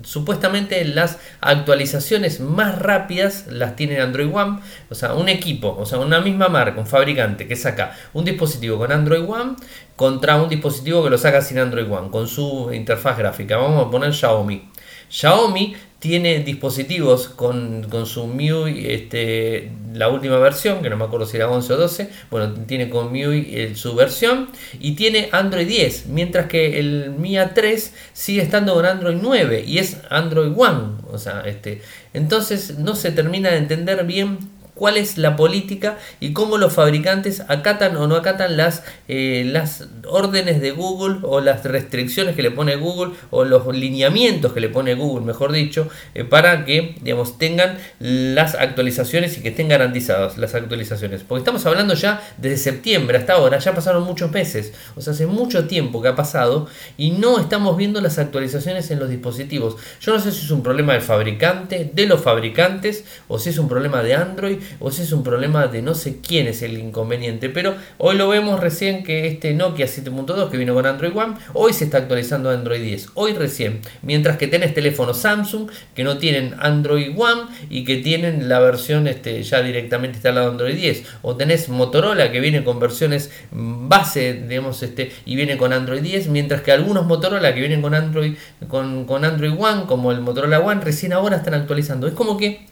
supuestamente 0.03 0.83
las 0.85 1.19
actualizaciones 1.41 2.39
más 2.39 2.79
rápidas, 2.79 3.45
las 3.47 3.75
tiene 3.75 4.01
Android 4.01 4.33
One, 4.33 4.59
o 4.89 4.95
sea, 4.95 5.13
un 5.13 5.29
equipo, 5.29 5.75
o 5.77 5.85
sea, 5.85 5.99
una 5.99 6.21
misma 6.21 6.49
marca, 6.49 6.79
un 6.79 6.87
fabricante 6.87 7.47
que 7.47 7.55
saca 7.55 7.95
un 8.13 8.25
dispositivo 8.25 8.79
con 8.79 8.91
Android 8.91 9.29
One 9.29 9.55
contra 9.95 10.41
un 10.41 10.49
dispositivo 10.49 11.03
que 11.03 11.11
lo 11.11 11.19
saca 11.19 11.41
sin 11.41 11.59
Android 11.59 11.91
One, 11.91 12.09
con 12.09 12.27
su 12.27 12.71
interfaz 12.73 13.17
gráfica. 13.17 13.57
Vamos 13.57 13.87
a 13.87 13.91
poner 13.91 14.11
Xiaomi. 14.11 14.69
Xiaomi 15.07 15.75
tiene 16.03 16.39
dispositivos 16.39 17.29
con, 17.29 17.87
su 18.05 18.27
MIUI, 18.27 18.87
este, 18.91 19.71
la 19.93 20.09
última 20.09 20.37
versión, 20.37 20.81
que 20.81 20.89
no 20.89 20.97
me 20.97 21.05
acuerdo 21.05 21.25
si 21.25 21.37
era 21.37 21.49
11 21.49 21.71
o 21.71 21.77
12, 21.77 22.09
bueno, 22.29 22.53
tiene 22.67 22.89
con 22.89 23.09
MIUI 23.09 23.73
su 23.75 23.95
versión 23.95 24.49
y 24.81 24.95
tiene 24.95 25.29
Android 25.31 25.65
10, 25.65 26.07
mientras 26.07 26.47
que 26.47 26.77
el 26.77 27.11
MIA 27.11 27.53
3 27.53 27.93
sigue 28.11 28.41
estando 28.41 28.73
con 28.73 28.85
Android 28.85 29.15
9 29.21 29.63
y 29.65 29.77
es 29.77 29.95
Android 30.09 30.51
One, 30.57 30.97
o 31.09 31.17
sea, 31.17 31.43
este, 31.45 31.81
entonces 32.13 32.79
no 32.79 32.95
se 32.95 33.13
termina 33.13 33.51
de 33.51 33.59
entender 33.59 34.03
bien 34.03 34.39
cuál 34.75 34.97
es 34.97 35.17
la 35.17 35.35
política 35.35 35.97
y 36.19 36.33
cómo 36.33 36.57
los 36.57 36.73
fabricantes 36.73 37.43
acatan 37.47 37.95
o 37.97 38.07
no 38.07 38.15
acatan 38.15 38.57
las, 38.57 38.83
eh, 39.07 39.43
las 39.45 39.87
órdenes 40.07 40.61
de 40.61 40.71
Google 40.71 41.19
o 41.23 41.41
las 41.41 41.63
restricciones 41.63 42.35
que 42.35 42.41
le 42.41 42.51
pone 42.51 42.75
Google 42.75 43.13
o 43.31 43.43
los 43.43 43.67
lineamientos 43.75 44.53
que 44.53 44.59
le 44.59 44.69
pone 44.69 44.95
Google, 44.95 45.25
mejor 45.25 45.51
dicho, 45.51 45.87
eh, 46.13 46.23
para 46.23 46.65
que 46.65 46.95
digamos, 47.01 47.37
tengan 47.37 47.77
las 47.99 48.55
actualizaciones 48.55 49.37
y 49.37 49.41
que 49.41 49.49
estén 49.49 49.67
garantizadas 49.67 50.37
las 50.37 50.55
actualizaciones. 50.55 51.21
Porque 51.21 51.39
estamos 51.39 51.65
hablando 51.65 51.93
ya 51.93 52.21
desde 52.37 52.57
septiembre 52.57 53.17
hasta 53.17 53.33
ahora, 53.33 53.59
ya 53.59 53.73
pasaron 53.73 54.03
muchos 54.03 54.31
meses, 54.31 54.73
o 54.95 55.01
sea, 55.01 55.13
hace 55.13 55.27
mucho 55.27 55.67
tiempo 55.67 56.01
que 56.01 56.09
ha 56.09 56.15
pasado 56.15 56.67
y 56.97 57.11
no 57.11 57.39
estamos 57.39 57.77
viendo 57.77 58.01
las 58.01 58.17
actualizaciones 58.17 58.89
en 58.91 58.99
los 58.99 59.09
dispositivos. 59.09 59.77
Yo 60.01 60.13
no 60.13 60.19
sé 60.19 60.31
si 60.31 60.45
es 60.45 60.51
un 60.51 60.63
problema 60.63 60.93
del 60.93 61.01
fabricante, 61.01 61.91
de 61.93 62.05
los 62.05 62.21
fabricantes, 62.21 63.05
o 63.27 63.39
si 63.39 63.49
es 63.49 63.57
un 63.57 63.67
problema 63.67 64.03
de 64.03 64.15
Android, 64.15 64.57
o 64.79 64.91
si 64.91 65.03
es 65.03 65.11
un 65.11 65.23
problema 65.23 65.67
de 65.67 65.81
no 65.81 65.95
sé 65.95 66.17
quién 66.25 66.47
es 66.47 66.61
el 66.61 66.77
inconveniente. 66.77 67.49
Pero 67.49 67.75
hoy 67.97 68.17
lo 68.17 68.27
vemos 68.27 68.59
recién 68.59 69.03
que 69.03 69.27
este 69.27 69.53
Nokia 69.53 69.85
7.2 69.85 70.49
que 70.49 70.57
vino 70.57 70.73
con 70.73 70.85
Android 70.85 71.15
One, 71.15 71.35
hoy 71.53 71.73
se 71.73 71.85
está 71.85 71.99
actualizando 71.99 72.49
a 72.49 72.53
Android 72.53 72.81
10, 72.81 73.09
hoy 73.15 73.33
recién. 73.33 73.81
Mientras 74.01 74.37
que 74.37 74.47
tenés 74.47 74.73
teléfonos 74.73 75.19
Samsung 75.19 75.69
que 75.95 76.03
no 76.03 76.17
tienen 76.17 76.55
Android 76.59 77.11
One 77.17 77.43
y 77.69 77.83
que 77.83 77.97
tienen 77.97 78.49
la 78.49 78.59
versión 78.59 79.07
este, 79.07 79.43
ya 79.43 79.61
directamente 79.61 80.17
instalada 80.17 80.47
Android 80.47 80.75
10. 80.75 81.03
O 81.21 81.35
tenés 81.35 81.69
Motorola 81.69 82.31
que 82.31 82.39
viene 82.39 82.63
con 82.63 82.79
versiones 82.79 83.31
base, 83.51 84.33
digamos, 84.47 84.81
este, 84.83 85.11
y 85.25 85.35
viene 85.35 85.57
con 85.57 85.73
Android 85.73 86.01
10, 86.01 86.27
mientras 86.27 86.61
que 86.61 86.71
algunos 86.71 87.05
Motorola 87.05 87.53
que 87.53 87.59
vienen 87.59 87.81
con 87.81 87.93
Android, 87.93 88.35
con, 88.67 89.05
con 89.05 89.25
Android 89.25 89.53
One, 89.57 89.85
como 89.87 90.11
el 90.11 90.21
Motorola 90.21 90.59
One, 90.59 90.81
recién 90.81 91.13
ahora 91.13 91.37
están 91.37 91.53
actualizando. 91.53 92.07
Es 92.07 92.13
como 92.13 92.37
que 92.37 92.65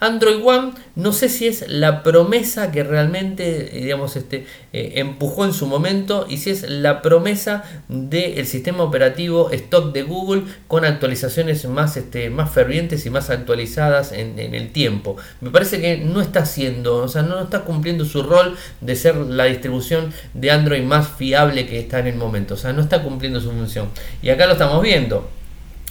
Android 0.00 0.44
One 0.44 0.72
no 0.94 1.12
sé 1.12 1.28
si 1.28 1.46
es 1.46 1.68
la 1.68 2.02
promesa 2.02 2.70
que 2.72 2.82
realmente 2.82 3.70
digamos, 3.72 4.16
este, 4.16 4.46
eh, 4.72 4.92
empujó 4.96 5.44
en 5.44 5.52
su 5.52 5.66
momento 5.66 6.26
y 6.28 6.38
si 6.38 6.50
es 6.50 6.68
la 6.68 7.02
promesa 7.02 7.64
del 7.88 8.46
sistema 8.46 8.82
operativo 8.82 9.50
stock 9.50 9.92
de 9.92 10.02
Google 10.02 10.42
con 10.68 10.84
actualizaciones 10.84 11.64
más, 11.66 11.96
este, 11.96 12.30
más 12.30 12.50
fervientes 12.50 13.06
y 13.06 13.10
más 13.10 13.30
actualizadas 13.30 14.12
en, 14.12 14.36
el 14.38 14.72
tiempo. 14.72 15.16
Me 15.40 15.50
parece 15.50 15.80
que 15.80 15.98
no 15.98 16.20
está 16.20 16.40
haciendo, 16.40 16.96
o 16.96 17.08
sea, 17.08 17.22
no 17.22 17.40
está 17.40 17.62
cumpliendo 17.62 18.04
su 18.04 18.22
rol 18.22 18.56
de 18.80 18.96
ser 18.96 19.16
la 19.16 19.44
distribución 19.44 20.12
de 20.34 20.50
Android 20.50 20.82
más 20.82 21.08
fiable 21.08 21.66
que 21.66 21.78
está 21.78 21.98
en 22.00 22.08
el 22.08 22.16
momento, 22.16 22.54
o 22.54 22.56
sea, 22.56 22.72
no 22.72 22.82
está 22.82 23.02
cumpliendo 23.02 23.40
su 23.40 23.50
función. 23.50 23.88
Y 24.22 24.30
acá 24.30 24.46
lo 24.46 24.52
estamos 24.52 24.82
viendo. 24.82 25.28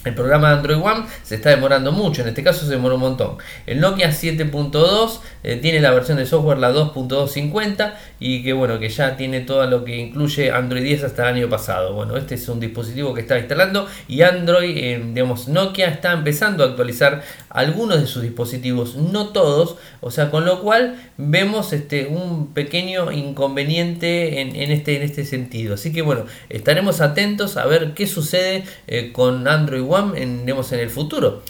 El 0.06 0.14
programa 0.14 0.50
de 0.50 0.54
Android 0.58 0.78
One 0.78 1.04
se 1.24 1.34
está 1.34 1.50
demorando 1.50 1.90
mucho, 1.90 2.22
en 2.22 2.28
este 2.28 2.44
caso 2.44 2.64
se 2.64 2.70
demoró 2.70 2.94
un 2.94 3.00
montón. 3.00 3.38
El 3.66 3.80
Nokia 3.80 4.10
7.2 4.10 5.18
eh, 5.42 5.56
tiene 5.56 5.80
la 5.80 5.90
versión 5.90 6.16
de 6.16 6.26
software 6.26 6.58
la 6.58 6.72
2.250 6.72 7.94
y 8.20 8.44
que 8.44 8.52
bueno, 8.52 8.78
que 8.78 8.88
ya 8.88 9.16
tiene 9.16 9.40
todo 9.40 9.66
lo 9.66 9.84
que 9.84 9.96
incluye 9.96 10.52
Android 10.52 10.84
10 10.84 11.02
hasta 11.02 11.28
el 11.28 11.36
año 11.38 11.48
pasado. 11.48 11.92
Bueno, 11.92 12.16
este 12.16 12.36
es 12.36 12.48
un 12.48 12.60
dispositivo 12.60 13.14
que 13.14 13.22
está 13.22 13.36
instalando 13.36 13.88
y 14.06 14.22
Android, 14.22 14.76
eh, 14.76 15.02
digamos, 15.12 15.48
Nokia 15.48 15.88
está 15.88 16.12
empezando 16.12 16.62
a 16.62 16.68
actualizar 16.68 17.24
algunos 17.50 18.00
de 18.00 18.06
sus 18.06 18.22
dispositivos, 18.22 18.94
no 18.94 19.30
todos, 19.30 19.76
o 20.00 20.12
sea, 20.12 20.30
con 20.30 20.44
lo 20.44 20.62
cual 20.62 20.94
vemos 21.16 21.72
este, 21.72 22.06
un 22.06 22.54
pequeño 22.54 23.10
inconveniente 23.10 24.40
en, 24.40 24.70
este, 24.70 24.98
en 24.98 25.02
este 25.02 25.24
sentido. 25.24 25.74
Así 25.74 25.92
que 25.92 26.02
bueno, 26.02 26.26
estaremos 26.48 27.00
atentos 27.00 27.56
a 27.56 27.66
ver 27.66 27.94
qué 27.94 28.06
sucede 28.06 28.62
eh, 28.86 29.10
con 29.12 29.48
Android 29.48 29.82
One 29.82 29.95
en, 30.16 30.48
en 30.48 30.80
el 30.80 30.90
futuro. 30.90 31.42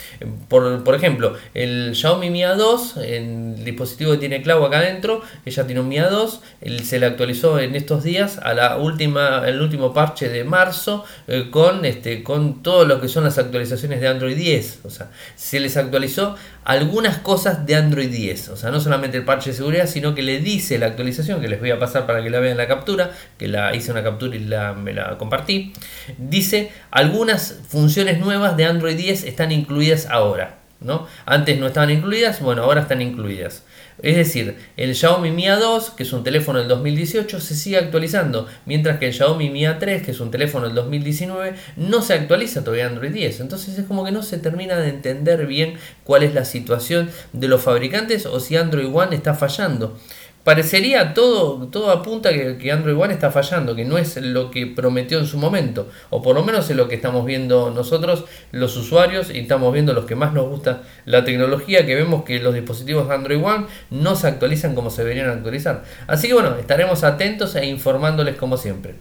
Por, 0.49 0.95
ejemplo, 0.95 1.37
el 1.55 1.95
Xiaomi 1.95 2.31
Mi 2.31 2.41
A2, 2.41 3.03
el 3.03 3.65
dispositivo 3.65 4.13
que 4.13 4.19
tiene 4.19 4.43
clavo 4.43 4.67
acá 4.67 4.79
adentro, 4.79 5.23
ella 5.45 5.67
tiene 5.67 5.81
un 5.81 5.89
Mi 5.89 5.97
A2, 5.97 6.41
se 6.83 6.99
le 6.99 7.07
actualizó 7.07 7.59
en 7.59 7.75
estos 7.75 8.05
días 8.05 8.39
a 8.39 8.55
la 8.55 8.77
última, 8.77 9.43
el 9.47 9.61
último 9.61 9.93
parche 9.93 10.29
de 10.29 10.45
marzo 10.45 11.05
eh, 11.29 11.49
con, 11.51 11.85
este, 11.85 12.23
con 12.23 12.63
todo 12.63 12.85
lo 12.85 13.01
que 13.01 13.09
son 13.09 13.25
las 13.25 13.39
actualizaciones 13.39 14.01
de 14.01 14.09
Android 14.09 14.37
10. 14.37 14.81
O 14.85 14.91
sea, 14.91 15.11
se 15.37 15.61
les 15.61 15.77
actualizó 15.77 16.37
algunas 16.65 17.19
cosas 17.19 17.65
de 17.65 17.77
Android 17.77 18.11
10. 18.11 18.49
O 18.49 18.57
sea, 18.57 18.71
no 18.71 18.81
solamente 18.81 19.17
el 19.17 19.25
parche 19.25 19.51
de 19.51 19.57
seguridad, 19.57 19.87
sino 19.87 20.15
que 20.15 20.23
le 20.23 20.41
dice 20.41 20.79
la 20.79 20.87
actualización, 20.87 21.41
que 21.41 21.49
les 21.49 21.61
voy 21.61 21.71
a 21.71 21.79
pasar 21.79 22.07
para 22.07 22.23
que 22.23 22.29
la 22.29 22.41
vean 22.41 22.57
la 22.57 22.67
captura, 22.67 23.13
que 23.39 23.47
la 23.47 23.75
hice 23.75 23.93
una 23.93 24.03
captura 24.03 24.35
y 24.35 24.41
la, 24.41 24.73
me 24.73 24.93
la 24.93 25.17
compartí. 25.17 25.73
Dice 26.19 26.73
algunas 26.91 27.61
funciones 27.69 28.19
nuevas 28.19 28.26
de 28.27 28.65
Android 28.65 28.97
10 28.97 29.25
están 29.25 29.53
incluidas 29.53 30.07
ahora. 30.07 30.59
¿no? 30.81 31.07
Antes 31.25 31.59
no 31.59 31.67
estaban 31.67 31.91
incluidas, 31.91 32.41
bueno, 32.41 32.63
ahora 32.63 32.83
están 32.83 33.01
incluidas. 33.01 33.63
Es 34.03 34.17
decir, 34.17 34.57
el 34.77 34.95
Xiaomi 34.95 35.31
Mi 35.31 35.45
A2, 35.45 35.95
que 35.95 36.03
es 36.03 36.13
un 36.13 36.23
teléfono 36.23 36.59
del 36.59 36.69
2018, 36.69 37.41
se 37.41 37.55
sigue 37.55 37.79
actualizando, 37.79 38.47
mientras 38.67 38.99
que 38.99 39.07
el 39.07 39.15
Xiaomi 39.15 39.49
Mi 39.49 39.63
A3, 39.63 40.05
que 40.05 40.11
es 40.11 40.21
un 40.21 40.31
teléfono 40.31 40.67
del 40.67 40.75
2019, 40.75 41.55
no 41.77 42.03
se 42.03 42.13
actualiza 42.13 42.63
todavía 42.63 42.87
Android 42.87 43.11
10. 43.11 43.41
Entonces 43.41 43.79
es 43.79 43.87
como 43.87 44.05
que 44.05 44.13
no 44.13 44.23
se 44.23 44.37
termina 44.37 44.77
de 44.77 44.91
entender 44.91 45.47
bien 45.47 45.79
cuál 46.05 46.25
es 46.25 46.35
la 46.35 46.45
situación 46.45 47.09
de 47.33 47.49
los 47.49 47.63
fabricantes 47.63 48.27
o 48.27 48.39
si 48.39 48.57
Android 48.57 48.95
One 48.95 49.17
está 49.17 49.35
fallando 49.35 49.99
parecería 50.47 51.13
todo, 51.13 51.67
todo 51.67 51.91
apunta 51.91 52.33
que, 52.33 52.57
que, 52.57 52.71
Android 52.71 52.97
One 52.97 53.13
está 53.13 53.33
fallando, 53.33 53.75
que 53.75 53.85
no 53.85 53.99
es 53.99 54.17
lo 54.17 54.53
que 54.53 54.65
prometió 54.69 55.19
en 55.19 55.27
su 55.27 55.39
momento, 55.39 55.89
o 56.09 56.23
por 56.23 56.37
lo 56.37 56.45
menos 56.45 56.71
es 56.71 56.77
lo 56.77 56.87
que 56.87 56.95
estamos 56.95 57.27
viendo 57.27 57.73
nosotros, 57.73 58.27
los 58.53 58.77
usuarios, 58.77 59.29
y 59.29 59.41
estamos 59.41 59.73
viendo 59.73 59.93
los 59.93 60.05
que 60.05 60.15
más 60.15 60.33
nos 60.33 60.49
gusta 60.49 60.83
la 61.05 61.25
tecnología, 61.25 61.85
que 61.85 61.97
vemos 61.97 62.23
que 62.23 62.39
los 62.39 62.55
dispositivos 62.55 63.11
Android 63.11 63.43
One 63.43 63.67
no 63.91 64.15
se 64.15 64.29
actualizan 64.29 64.77
como 64.77 64.91
se 64.91 65.03
deberían 65.03 65.31
actualizar. 65.31 65.83
Así 66.07 66.29
que 66.29 66.35
bueno, 66.35 66.55
estaremos 66.61 67.03
atentos 67.03 67.57
e 67.57 67.67
informándoles 67.67 68.37
como 68.37 68.57
siempre. 68.57 68.95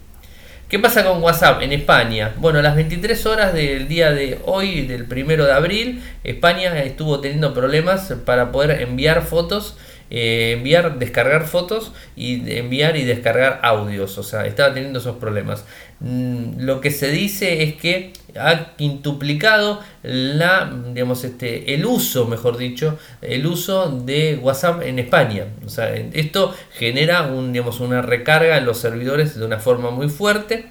¿Qué 0.68 0.80
pasa 0.80 1.04
con 1.04 1.22
WhatsApp 1.22 1.62
en 1.62 1.72
España? 1.72 2.34
Bueno, 2.38 2.58
a 2.58 2.62
las 2.62 2.74
23 2.74 3.24
horas 3.26 3.54
del 3.54 3.86
día 3.86 4.10
de 4.10 4.40
hoy, 4.46 4.84
del 4.84 5.04
primero 5.04 5.44
de 5.46 5.52
abril, 5.52 6.02
España 6.24 6.82
estuvo 6.82 7.20
teniendo 7.20 7.54
problemas 7.54 8.12
para 8.24 8.50
poder 8.50 8.82
enviar 8.82 9.22
fotos 9.22 9.76
eh, 10.10 10.54
enviar, 10.56 10.98
descargar 10.98 11.46
fotos 11.46 11.92
y 12.14 12.50
enviar 12.56 12.96
y 12.96 13.04
descargar 13.04 13.60
audios. 13.62 14.18
O 14.18 14.22
sea, 14.22 14.46
estaba 14.46 14.72
teniendo 14.74 14.98
esos 14.98 15.16
problemas. 15.16 15.64
Mm, 16.00 16.60
lo 16.60 16.80
que 16.80 16.90
se 16.90 17.10
dice 17.10 17.62
es 17.62 17.74
que 17.74 18.12
ha 18.38 18.76
quintuplicado 18.76 19.80
la, 20.02 20.72
digamos, 20.92 21.24
este, 21.24 21.74
el 21.74 21.86
uso, 21.86 22.26
mejor 22.26 22.56
dicho, 22.58 22.98
el 23.22 23.46
uso 23.46 23.90
de 23.90 24.38
WhatsApp 24.42 24.82
en 24.82 24.98
España. 24.98 25.46
O 25.64 25.68
sea, 25.68 25.94
esto 25.94 26.54
genera 26.72 27.28
digamos, 27.48 27.80
una 27.80 28.02
recarga 28.02 28.58
en 28.58 28.66
los 28.66 28.78
servidores 28.78 29.38
de 29.38 29.44
una 29.44 29.58
forma 29.58 29.90
muy 29.90 30.08
fuerte 30.08 30.66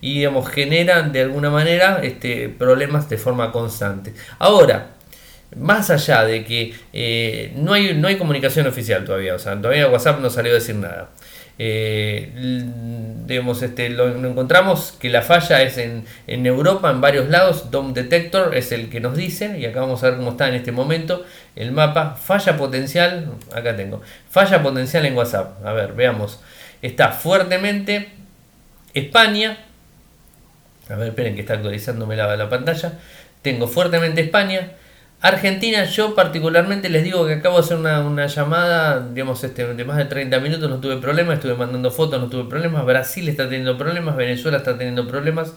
y 0.00 0.18
digamos, 0.18 0.48
genera 0.48 1.02
de 1.02 1.20
alguna 1.20 1.50
manera 1.50 2.00
este, 2.02 2.48
problemas 2.48 3.08
de 3.08 3.18
forma 3.18 3.52
constante. 3.52 4.14
Ahora, 4.38 4.94
más 5.56 5.90
allá 5.90 6.24
de 6.24 6.44
que 6.44 6.74
eh, 6.92 7.52
no, 7.56 7.72
hay, 7.72 7.94
no 7.94 8.08
hay 8.08 8.16
comunicación 8.16 8.66
oficial 8.66 9.04
todavía, 9.04 9.34
o 9.34 9.38
sea, 9.38 9.56
todavía 9.56 9.88
WhatsApp 9.88 10.20
no 10.20 10.30
salió 10.30 10.52
a 10.52 10.54
decir 10.54 10.76
nada. 10.76 11.10
Eh, 11.62 12.32
este, 13.28 13.90
lo, 13.90 14.08
encontramos 14.26 14.96
que 14.98 15.10
la 15.10 15.20
falla 15.20 15.60
es 15.60 15.76
en, 15.76 16.06
en, 16.26 16.46
Europa, 16.46 16.90
en 16.90 17.02
varios 17.02 17.28
lados. 17.28 17.70
DOM 17.70 17.92
Detector 17.92 18.56
es 18.56 18.72
el 18.72 18.88
que 18.88 19.00
nos 19.00 19.14
dice, 19.14 19.58
y 19.58 19.66
acá 19.66 19.80
vamos 19.80 20.02
a 20.02 20.08
ver 20.08 20.16
cómo 20.16 20.30
está 20.30 20.48
en 20.48 20.54
este 20.54 20.72
momento 20.72 21.22
el 21.56 21.72
mapa. 21.72 22.16
Falla 22.16 22.56
potencial, 22.56 23.34
acá 23.54 23.76
tengo, 23.76 24.00
falla 24.30 24.62
potencial 24.62 25.04
en 25.04 25.14
WhatsApp. 25.14 25.64
A 25.64 25.74
ver, 25.74 25.92
veamos. 25.92 26.40
Está 26.80 27.12
fuertemente 27.12 28.08
España. 28.94 29.58
A 30.88 30.94
ver, 30.94 31.08
esperen 31.08 31.34
que 31.34 31.42
está 31.42 31.54
actualizándome 31.54 32.16
la, 32.16 32.34
la 32.36 32.48
pantalla. 32.48 32.98
Tengo 33.42 33.68
fuertemente 33.68 34.22
España. 34.22 34.72
Argentina, 35.22 35.84
yo 35.84 36.14
particularmente 36.14 36.88
les 36.88 37.04
digo 37.04 37.26
que 37.26 37.34
acabo 37.34 37.56
de 37.58 37.64
hacer 37.64 37.76
una, 37.76 38.26
llamada, 38.26 39.06
digamos, 39.12 39.44
este, 39.44 39.66
de 39.74 39.84
más 39.84 39.98
de 39.98 40.06
30 40.06 40.40
minutos, 40.40 40.70
no 40.70 40.80
tuve 40.80 40.96
problemas, 40.96 41.34
estuve 41.34 41.54
mandando 41.54 41.90
fotos, 41.90 42.18
no 42.18 42.30
tuve 42.30 42.48
problemas, 42.48 42.86
Brasil 42.86 43.28
está 43.28 43.44
teniendo 43.44 43.76
problemas, 43.76 44.16
Venezuela 44.16 44.56
está 44.56 44.78
teniendo 44.78 45.06
problemas, 45.06 45.54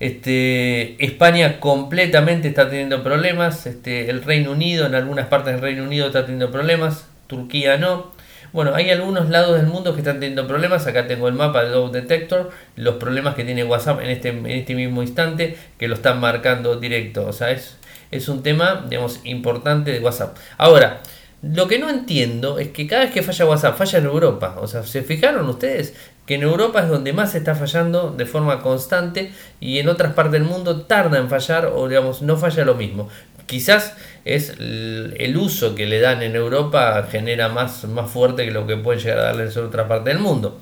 este, 0.00 1.02
España 1.02 1.60
completamente 1.60 2.48
está 2.48 2.68
teniendo 2.68 3.02
problemas, 3.02 3.66
este, 3.66 4.10
el 4.10 4.22
Reino 4.22 4.52
Unido, 4.52 4.84
en 4.84 4.94
algunas 4.94 5.28
partes 5.28 5.54
del 5.54 5.62
Reino 5.62 5.84
Unido 5.84 6.08
está 6.08 6.22
teniendo 6.26 6.50
problemas, 6.50 7.06
Turquía 7.26 7.78
no. 7.78 8.12
Bueno, 8.52 8.74
hay 8.74 8.90
algunos 8.90 9.28
lados 9.28 9.56
del 9.56 9.66
mundo 9.66 9.92
que 9.92 10.00
están 10.00 10.20
teniendo 10.20 10.46
problemas. 10.46 10.86
Acá 10.86 11.06
tengo 11.06 11.28
el 11.28 11.34
mapa 11.34 11.64
de 11.64 11.68
Dove 11.68 12.00
Detector, 12.00 12.50
los 12.76 12.94
problemas 12.94 13.34
que 13.34 13.44
tiene 13.44 13.62
WhatsApp 13.62 14.00
en 14.00 14.08
este, 14.08 14.30
en 14.30 14.46
este 14.46 14.74
mismo 14.74 15.02
instante, 15.02 15.58
que 15.78 15.86
lo 15.86 15.94
están 15.94 16.18
marcando 16.18 16.80
directo. 16.80 17.26
O 17.26 17.32
sea, 17.34 17.50
es 17.50 17.77
es 18.10 18.28
un 18.28 18.42
tema, 18.42 18.86
digamos, 18.88 19.20
importante 19.24 19.92
de 19.92 20.00
WhatsApp. 20.00 20.36
Ahora, 20.56 21.00
lo 21.42 21.68
que 21.68 21.78
no 21.78 21.88
entiendo 21.88 22.58
es 22.58 22.68
que 22.68 22.88
cada 22.88 23.04
vez 23.04 23.12
que 23.12 23.22
falla 23.22 23.46
WhatsApp, 23.46 23.76
falla 23.76 23.98
en 23.98 24.06
Europa. 24.06 24.56
O 24.60 24.66
sea, 24.66 24.82
¿se 24.82 25.02
fijaron 25.02 25.48
ustedes 25.48 25.94
que 26.26 26.34
en 26.34 26.42
Europa 26.42 26.82
es 26.82 26.88
donde 26.88 27.12
más 27.12 27.32
se 27.32 27.38
está 27.38 27.54
fallando 27.54 28.10
de 28.10 28.26
forma 28.26 28.60
constante 28.60 29.32
y 29.60 29.78
en 29.78 29.88
otras 29.88 30.14
partes 30.14 30.32
del 30.32 30.42
mundo 30.42 30.82
tarda 30.82 31.18
en 31.18 31.28
fallar 31.28 31.66
o 31.66 31.88
digamos 31.88 32.22
no 32.22 32.36
falla 32.36 32.64
lo 32.64 32.74
mismo? 32.74 33.08
Quizás 33.46 33.94
es 34.24 34.54
el 34.58 35.36
uso 35.36 35.74
que 35.74 35.86
le 35.86 36.00
dan 36.00 36.22
en 36.22 36.34
Europa 36.34 37.06
genera 37.10 37.48
más, 37.48 37.84
más 37.84 38.10
fuerte 38.10 38.44
que 38.44 38.50
lo 38.50 38.66
que 38.66 38.76
pueden 38.76 39.00
llegar 39.00 39.20
a 39.20 39.22
darles 39.22 39.56
en 39.56 39.64
otra 39.64 39.86
parte 39.86 40.10
del 40.10 40.18
mundo. 40.18 40.60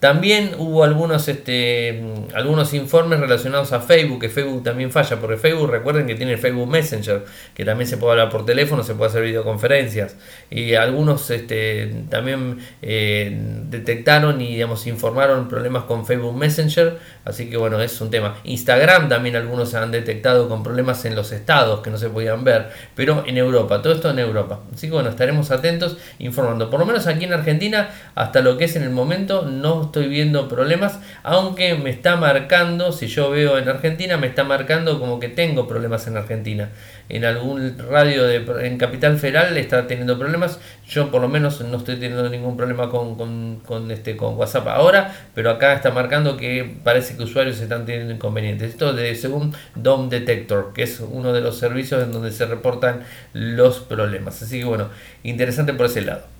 También 0.00 0.52
hubo 0.56 0.82
algunos, 0.82 1.28
este, 1.28 2.02
algunos 2.34 2.72
informes 2.72 3.20
relacionados 3.20 3.74
a 3.74 3.80
Facebook, 3.80 4.22
que 4.22 4.30
Facebook 4.30 4.64
también 4.64 4.90
falla, 4.90 5.20
porque 5.20 5.36
Facebook, 5.36 5.70
recuerden 5.70 6.06
que 6.06 6.14
tiene 6.14 6.38
Facebook 6.38 6.68
Messenger, 6.70 7.26
que 7.52 7.66
también 7.66 7.86
se 7.86 7.98
puede 7.98 8.12
hablar 8.12 8.30
por 8.30 8.46
teléfono, 8.46 8.82
se 8.82 8.94
puede 8.94 9.10
hacer 9.10 9.22
videoconferencias. 9.22 10.16
Y 10.48 10.74
algunos 10.74 11.30
este, 11.30 11.92
también 12.08 12.60
eh, 12.80 13.38
detectaron 13.68 14.40
y 14.40 14.54
digamos, 14.54 14.86
informaron 14.86 15.48
problemas 15.48 15.84
con 15.84 16.06
Facebook 16.06 16.34
Messenger, 16.34 16.98
así 17.26 17.50
que 17.50 17.58
bueno, 17.58 17.78
es 17.82 18.00
un 18.00 18.10
tema. 18.10 18.36
Instagram 18.44 19.10
también 19.10 19.36
algunos 19.36 19.74
han 19.74 19.90
detectado 19.90 20.48
con 20.48 20.62
problemas 20.62 21.04
en 21.04 21.14
los 21.14 21.30
estados 21.30 21.80
que 21.80 21.90
no 21.90 21.98
se 21.98 22.08
podían 22.08 22.42
ver, 22.42 22.70
pero 22.94 23.22
en 23.26 23.36
Europa, 23.36 23.82
todo 23.82 23.92
esto 23.92 24.08
en 24.08 24.20
Europa. 24.20 24.60
Así 24.72 24.86
que 24.86 24.94
bueno, 24.94 25.10
estaremos 25.10 25.50
atentos 25.50 25.98
informando. 26.18 26.70
Por 26.70 26.80
lo 26.80 26.86
menos 26.86 27.06
aquí 27.06 27.24
en 27.24 27.34
Argentina, 27.34 27.90
hasta 28.14 28.40
lo 28.40 28.56
que 28.56 28.64
es 28.64 28.76
en 28.76 28.82
el 28.82 28.90
momento, 28.90 29.42
no 29.42 29.89
estoy 29.90 30.08
viendo 30.08 30.48
problemas, 30.48 30.98
aunque 31.22 31.74
me 31.74 31.90
está 31.90 32.16
marcando, 32.16 32.92
si 32.92 33.08
yo 33.08 33.30
veo 33.30 33.58
en 33.58 33.68
Argentina, 33.68 34.16
me 34.16 34.28
está 34.28 34.44
marcando 34.44 34.98
como 34.98 35.20
que 35.20 35.28
tengo 35.28 35.68
problemas 35.68 36.06
en 36.06 36.16
Argentina. 36.16 36.70
En 37.08 37.24
algún 37.24 37.76
radio 37.76 38.22
de, 38.22 38.36
en 38.66 38.78
Capital 38.78 39.18
Federal 39.18 39.56
está 39.56 39.88
teniendo 39.88 40.16
problemas, 40.18 40.60
yo 40.88 41.10
por 41.10 41.20
lo 41.20 41.28
menos 41.28 41.60
no 41.60 41.78
estoy 41.78 41.96
teniendo 41.96 42.28
ningún 42.28 42.56
problema 42.56 42.88
con, 42.88 43.60
este, 43.90 44.16
con 44.16 44.36
WhatsApp 44.36 44.68
ahora, 44.68 45.12
pero 45.34 45.50
acá 45.50 45.74
está 45.74 45.90
marcando 45.90 46.36
que 46.36 46.76
parece 46.84 47.16
que 47.16 47.24
usuarios 47.24 47.60
están 47.60 47.84
teniendo 47.84 48.14
inconvenientes. 48.14 48.70
Esto 48.70 48.92
de, 48.92 49.14
según 49.16 49.54
DOM 49.74 50.08
Detector, 50.08 50.72
que 50.72 50.84
es 50.84 51.00
uno 51.00 51.32
de 51.32 51.40
los 51.40 51.58
servicios 51.58 52.02
en 52.02 52.12
donde 52.12 52.30
se 52.30 52.46
reportan 52.46 53.02
los 53.32 53.80
problemas. 53.80 54.40
Así 54.40 54.60
que 54.60 54.64
bueno, 54.64 54.88
interesante 55.24 55.74
por 55.74 55.86
ese 55.86 56.02
lado. 56.02 56.39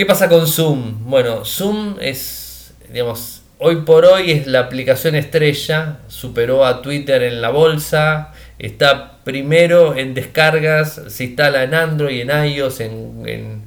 ¿Qué 0.00 0.06
pasa 0.06 0.30
con 0.30 0.46
Zoom? 0.46 1.10
Bueno, 1.10 1.44
Zoom 1.44 1.96
es, 2.00 2.72
digamos, 2.90 3.42
hoy 3.58 3.82
por 3.82 4.06
hoy 4.06 4.30
es 4.30 4.46
la 4.46 4.60
aplicación 4.60 5.14
estrella, 5.14 5.98
superó 6.08 6.64
a 6.64 6.80
Twitter 6.80 7.22
en 7.22 7.42
la 7.42 7.50
bolsa, 7.50 8.32
está 8.58 9.18
primero 9.24 9.94
en 9.94 10.14
descargas, 10.14 11.02
se 11.08 11.24
instala 11.24 11.64
en 11.64 11.74
Android, 11.74 12.18
en 12.18 12.30
iOS, 12.46 12.80
en, 12.80 13.66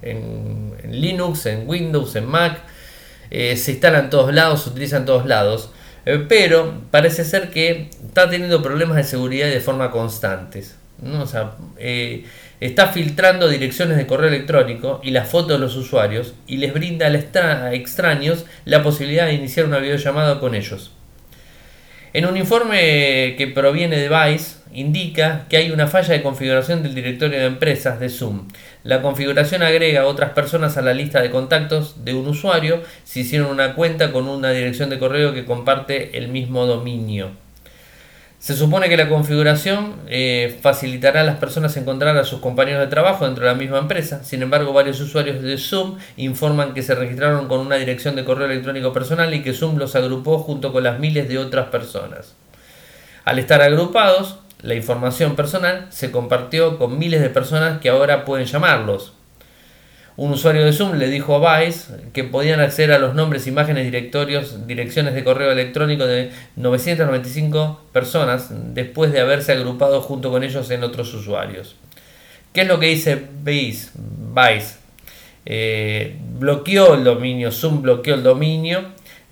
Linux, 0.89 1.45
en 1.45 1.69
Windows, 1.69 2.15
en 2.15 2.25
Mac, 2.25 2.61
eh, 3.29 3.55
se 3.55 3.73
instala 3.73 3.99
en 3.99 4.09
todos 4.09 4.33
lados, 4.33 4.63
se 4.63 4.71
utiliza 4.71 4.97
en 4.97 5.05
todos 5.05 5.27
lados, 5.27 5.69
eh, 6.07 6.25
pero 6.27 6.81
parece 6.89 7.25
ser 7.25 7.51
que 7.51 7.91
está 8.07 8.27
teniendo 8.27 8.63
problemas 8.63 8.97
de 8.97 9.03
seguridad 9.03 9.49
de 9.49 9.59
forma 9.59 9.91
constantes. 9.91 10.77
¿no? 10.99 11.21
O 11.21 11.27
sea, 11.27 11.51
eh, 11.77 12.25
está 12.65 12.87
filtrando 12.87 13.49
direcciones 13.49 13.97
de 13.97 14.07
correo 14.07 14.29
electrónico 14.29 15.01
y 15.03 15.11
las 15.11 15.29
fotos 15.29 15.59
de 15.59 15.59
los 15.59 15.75
usuarios 15.75 16.33
y 16.47 16.57
les 16.57 16.73
brinda 16.73 17.07
a 17.07 17.73
extraños 17.73 18.45
la 18.63 18.81
posibilidad 18.81 19.25
de 19.25 19.33
iniciar 19.33 19.65
una 19.65 19.79
videollamada 19.79 20.39
con 20.39 20.55
ellos. 20.55 20.91
En 22.13 22.25
un 22.25 22.37
informe 22.37 23.35
que 23.37 23.51
proviene 23.53 23.97
de 23.97 24.07
Vice, 24.07 24.57
indica 24.71 25.45
que 25.49 25.57
hay 25.57 25.71
una 25.71 25.87
falla 25.87 26.13
de 26.13 26.23
configuración 26.23 26.83
del 26.83 26.95
directorio 26.95 27.37
de 27.37 27.45
empresas 27.45 27.99
de 27.99 28.09
Zoom. 28.09 28.47
La 28.83 29.01
configuración 29.01 29.61
agrega 29.61 30.01
a 30.01 30.05
otras 30.05 30.31
personas 30.31 30.77
a 30.77 30.81
la 30.81 30.93
lista 30.93 31.21
de 31.21 31.31
contactos 31.31 32.05
de 32.05 32.13
un 32.13 32.27
usuario 32.27 32.81
si 33.03 33.21
hicieron 33.21 33.51
una 33.51 33.75
cuenta 33.75 34.13
con 34.13 34.29
una 34.29 34.51
dirección 34.51 34.89
de 34.89 34.99
correo 34.99 35.33
que 35.33 35.43
comparte 35.43 36.17
el 36.17 36.29
mismo 36.29 36.65
dominio. 36.65 37.42
Se 38.43 38.57
supone 38.57 38.89
que 38.89 38.97
la 38.97 39.07
configuración 39.07 40.01
eh, 40.09 40.59
facilitará 40.61 41.21
a 41.21 41.23
las 41.23 41.37
personas 41.37 41.77
encontrar 41.77 42.17
a 42.17 42.25
sus 42.25 42.41
compañeros 42.41 42.81
de 42.81 42.87
trabajo 42.87 43.23
dentro 43.23 43.45
de 43.45 43.51
la 43.51 43.57
misma 43.57 43.77
empresa. 43.77 44.21
Sin 44.25 44.41
embargo, 44.41 44.73
varios 44.73 44.99
usuarios 44.99 45.41
de 45.41 45.57
Zoom 45.57 45.97
informan 46.17 46.73
que 46.73 46.83
se 46.83 46.93
registraron 46.93 47.47
con 47.47 47.61
una 47.61 47.77
dirección 47.77 48.17
de 48.17 48.25
correo 48.25 48.47
electrónico 48.47 48.91
personal 48.91 49.33
y 49.33 49.43
que 49.43 49.53
Zoom 49.53 49.77
los 49.77 49.95
agrupó 49.95 50.39
junto 50.39 50.73
con 50.73 50.83
las 50.83 50.99
miles 50.99 51.29
de 51.29 51.37
otras 51.37 51.67
personas. 51.67 52.35
Al 53.23 53.39
estar 53.39 53.61
agrupados, 53.61 54.39
la 54.61 54.75
información 54.75 55.37
personal 55.37 55.87
se 55.89 56.11
compartió 56.11 56.77
con 56.77 56.99
miles 56.99 57.21
de 57.21 57.29
personas 57.29 57.79
que 57.79 57.87
ahora 57.87 58.25
pueden 58.25 58.45
llamarlos. 58.45 59.13
Un 60.15 60.31
usuario 60.31 60.63
de 60.63 60.73
Zoom 60.73 60.97
le 60.97 61.09
dijo 61.09 61.35
a 61.35 61.59
Vice 61.59 61.91
que 62.13 62.23
podían 62.23 62.59
acceder 62.59 62.91
a 62.91 62.99
los 62.99 63.15
nombres, 63.15 63.47
imágenes, 63.47 63.85
directorios, 63.85 64.67
direcciones 64.67 65.15
de 65.15 65.23
correo 65.23 65.51
electrónico 65.51 66.05
de 66.05 66.29
995 66.55 67.81
personas 67.91 68.49
después 68.75 69.11
de 69.11 69.21
haberse 69.21 69.53
agrupado 69.53 70.01
junto 70.01 70.29
con 70.29 70.43
ellos 70.43 70.69
en 70.69 70.83
otros 70.83 71.11
usuarios. 71.15 71.75
¿Qué 72.53 72.61
es 72.61 72.67
lo 72.67 72.79
que 72.79 72.87
dice 72.87 73.19
Vice? 73.43 73.89
Vice 73.95 74.75
eh, 75.47 76.15
bloqueó 76.37 76.93
el 76.93 77.03
dominio, 77.03 77.51
Zoom 77.51 77.81
bloqueó 77.81 78.13
el 78.13 78.21
dominio, 78.21 78.83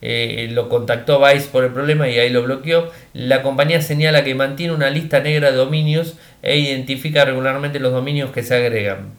eh, 0.02 0.50
lo 0.52 0.68
contactó 0.68 1.24
Vice 1.24 1.50
por 1.52 1.64
el 1.64 1.72
problema 1.74 2.10
y 2.10 2.18
ahí 2.18 2.32
lo 2.32 2.42
bloqueó. 2.42 2.90
La 3.14 3.44
compañía 3.44 3.84
señala 3.84 4.24
que 4.24 4.34
mantiene 4.34 4.74
una 4.74 4.90
lista 4.90 5.20
negra 5.20 5.52
de 5.52 5.58
dominios 5.58 6.16
e 6.42 6.58
identifica 6.58 7.24
regularmente 7.24 7.80
los 7.80 7.92
dominios 7.92 8.32
que 8.32 8.42
se 8.42 8.56
agregan 8.56 9.12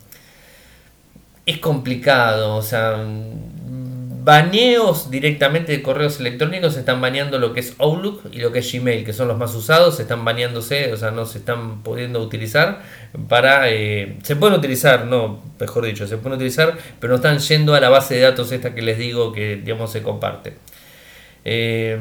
es 1.46 1.58
complicado, 1.58 2.56
o 2.56 2.62
sea, 2.62 3.04
baneos 4.24 5.10
directamente 5.10 5.72
de 5.72 5.82
correos 5.82 6.20
electrónicos 6.20 6.76
están 6.76 7.00
baneando 7.00 7.40
lo 7.40 7.52
que 7.52 7.60
es 7.60 7.74
Outlook 7.78 8.22
y 8.32 8.38
lo 8.38 8.52
que 8.52 8.60
es 8.60 8.72
Gmail, 8.72 9.04
que 9.04 9.12
son 9.12 9.26
los 9.26 9.36
más 9.36 9.52
usados, 9.54 9.98
están 9.98 10.24
baneándose, 10.24 10.92
o 10.92 10.96
sea, 10.96 11.10
no 11.10 11.26
se 11.26 11.38
están 11.38 11.82
pudiendo 11.82 12.20
utilizar 12.20 12.82
para... 13.28 13.70
Eh, 13.70 14.18
se 14.22 14.36
pueden 14.36 14.56
utilizar, 14.56 15.06
no, 15.06 15.42
mejor 15.58 15.84
dicho, 15.84 16.06
se 16.06 16.18
pueden 16.18 16.36
utilizar, 16.36 16.78
pero 17.00 17.12
no 17.12 17.16
están 17.16 17.38
yendo 17.38 17.74
a 17.74 17.80
la 17.80 17.88
base 17.88 18.14
de 18.14 18.20
datos 18.20 18.52
esta 18.52 18.74
que 18.74 18.82
les 18.82 18.98
digo 18.98 19.32
que, 19.32 19.56
digamos, 19.56 19.90
se 19.90 20.02
comparte. 20.02 20.54
Eh, 21.44 21.98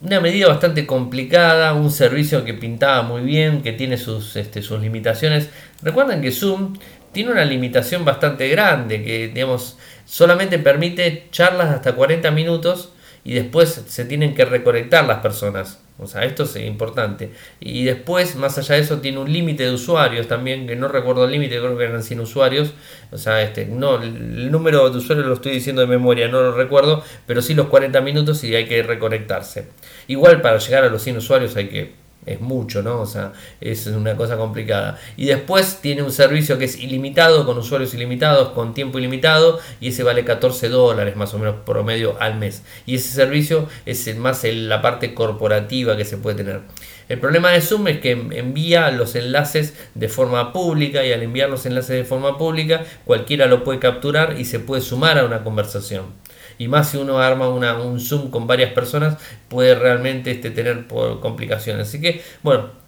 una 0.00 0.20
medida 0.20 0.48
bastante 0.48 0.84
complicada, 0.84 1.74
un 1.74 1.92
servicio 1.92 2.44
que 2.44 2.54
pintaba 2.54 3.02
muy 3.02 3.22
bien, 3.22 3.62
que 3.62 3.72
tiene 3.72 3.96
sus, 3.96 4.34
este, 4.34 4.60
sus 4.60 4.80
limitaciones. 4.80 5.48
Recuerden 5.82 6.20
que 6.20 6.32
Zoom 6.32 6.74
tiene 7.12 7.30
una 7.30 7.44
limitación 7.44 8.04
bastante 8.04 8.48
grande, 8.48 9.04
que 9.04 9.28
digamos, 9.28 9.78
solamente 10.04 10.58
permite 10.58 11.28
charlas 11.30 11.70
hasta 11.70 11.94
40 11.94 12.30
minutos 12.30 12.92
y 13.24 13.34
después 13.34 13.82
se 13.86 14.04
tienen 14.04 14.34
que 14.34 14.44
reconectar 14.44 15.04
las 15.06 15.18
personas. 15.18 15.78
O 15.98 16.06
sea, 16.06 16.24
esto 16.24 16.42
es 16.42 16.56
importante. 16.56 17.30
Y 17.60 17.84
después, 17.84 18.34
más 18.34 18.58
allá 18.58 18.74
de 18.74 18.80
eso, 18.80 19.00
tiene 19.00 19.18
un 19.18 19.32
límite 19.32 19.62
de 19.64 19.70
usuarios 19.72 20.26
también, 20.26 20.66
que 20.66 20.74
no 20.74 20.88
recuerdo 20.88 21.24
el 21.26 21.30
límite, 21.30 21.58
creo 21.58 21.78
que 21.78 21.84
eran 21.84 22.02
100 22.02 22.20
usuarios. 22.20 22.72
O 23.12 23.18
sea, 23.18 23.40
este, 23.42 23.66
no, 23.66 24.02
el 24.02 24.50
número 24.50 24.90
de 24.90 24.98
usuarios 24.98 25.26
lo 25.26 25.34
estoy 25.34 25.52
diciendo 25.52 25.82
de 25.82 25.86
memoria, 25.86 26.26
no 26.28 26.40
lo 26.40 26.52
recuerdo, 26.52 27.04
pero 27.26 27.40
sí 27.40 27.54
los 27.54 27.68
40 27.68 28.00
minutos 28.00 28.42
y 28.42 28.54
hay 28.56 28.66
que 28.66 28.82
reconectarse. 28.82 29.68
Igual 30.08 30.40
para 30.40 30.58
llegar 30.58 30.82
a 30.84 30.88
los 30.88 31.02
100 31.02 31.18
usuarios 31.18 31.54
hay 31.56 31.68
que 31.68 32.01
es 32.26 32.40
mucho, 32.40 32.82
¿no? 32.82 33.00
O 33.00 33.06
sea, 33.06 33.32
es 33.60 33.86
una 33.86 34.16
cosa 34.16 34.36
complicada. 34.36 34.98
Y 35.16 35.26
después 35.26 35.78
tiene 35.80 36.02
un 36.02 36.12
servicio 36.12 36.58
que 36.58 36.66
es 36.66 36.78
ilimitado, 36.78 37.44
con 37.46 37.58
usuarios 37.58 37.94
ilimitados, 37.94 38.50
con 38.50 38.74
tiempo 38.74 38.98
ilimitado, 38.98 39.58
y 39.80 39.88
ese 39.88 40.02
vale 40.02 40.24
14 40.24 40.68
dólares 40.68 41.16
más 41.16 41.34
o 41.34 41.38
menos 41.38 41.56
promedio 41.64 42.16
al 42.20 42.36
mes. 42.38 42.62
Y 42.86 42.96
ese 42.96 43.10
servicio 43.10 43.68
es 43.86 44.16
más 44.16 44.44
la 44.44 44.82
parte 44.82 45.14
corporativa 45.14 45.96
que 45.96 46.04
se 46.04 46.16
puede 46.16 46.36
tener. 46.36 46.60
El 47.08 47.18
problema 47.18 47.50
de 47.50 47.60
Zoom 47.60 47.88
es 47.88 48.00
que 48.00 48.12
envía 48.12 48.90
los 48.90 49.14
enlaces 49.16 49.74
de 49.94 50.08
forma 50.08 50.52
pública 50.52 51.04
y 51.04 51.12
al 51.12 51.22
enviar 51.22 51.50
los 51.50 51.66
enlaces 51.66 51.96
de 51.96 52.04
forma 52.04 52.38
pública 52.38 52.84
cualquiera 53.04 53.46
lo 53.46 53.64
puede 53.64 53.80
capturar 53.80 54.36
y 54.38 54.44
se 54.44 54.60
puede 54.60 54.80
sumar 54.80 55.18
a 55.18 55.24
una 55.24 55.44
conversación 55.44 56.06
y 56.58 56.68
más 56.68 56.90
si 56.90 56.96
uno 56.96 57.18
arma 57.18 57.48
una, 57.48 57.78
un 57.78 58.00
Zoom 58.00 58.30
con 58.30 58.46
varias 58.46 58.72
personas, 58.72 59.18
puede 59.48 59.74
realmente 59.74 60.30
este, 60.30 60.50
tener 60.50 60.86
complicaciones. 61.20 61.88
Así 61.88 62.00
que, 62.00 62.22
bueno, 62.42 62.82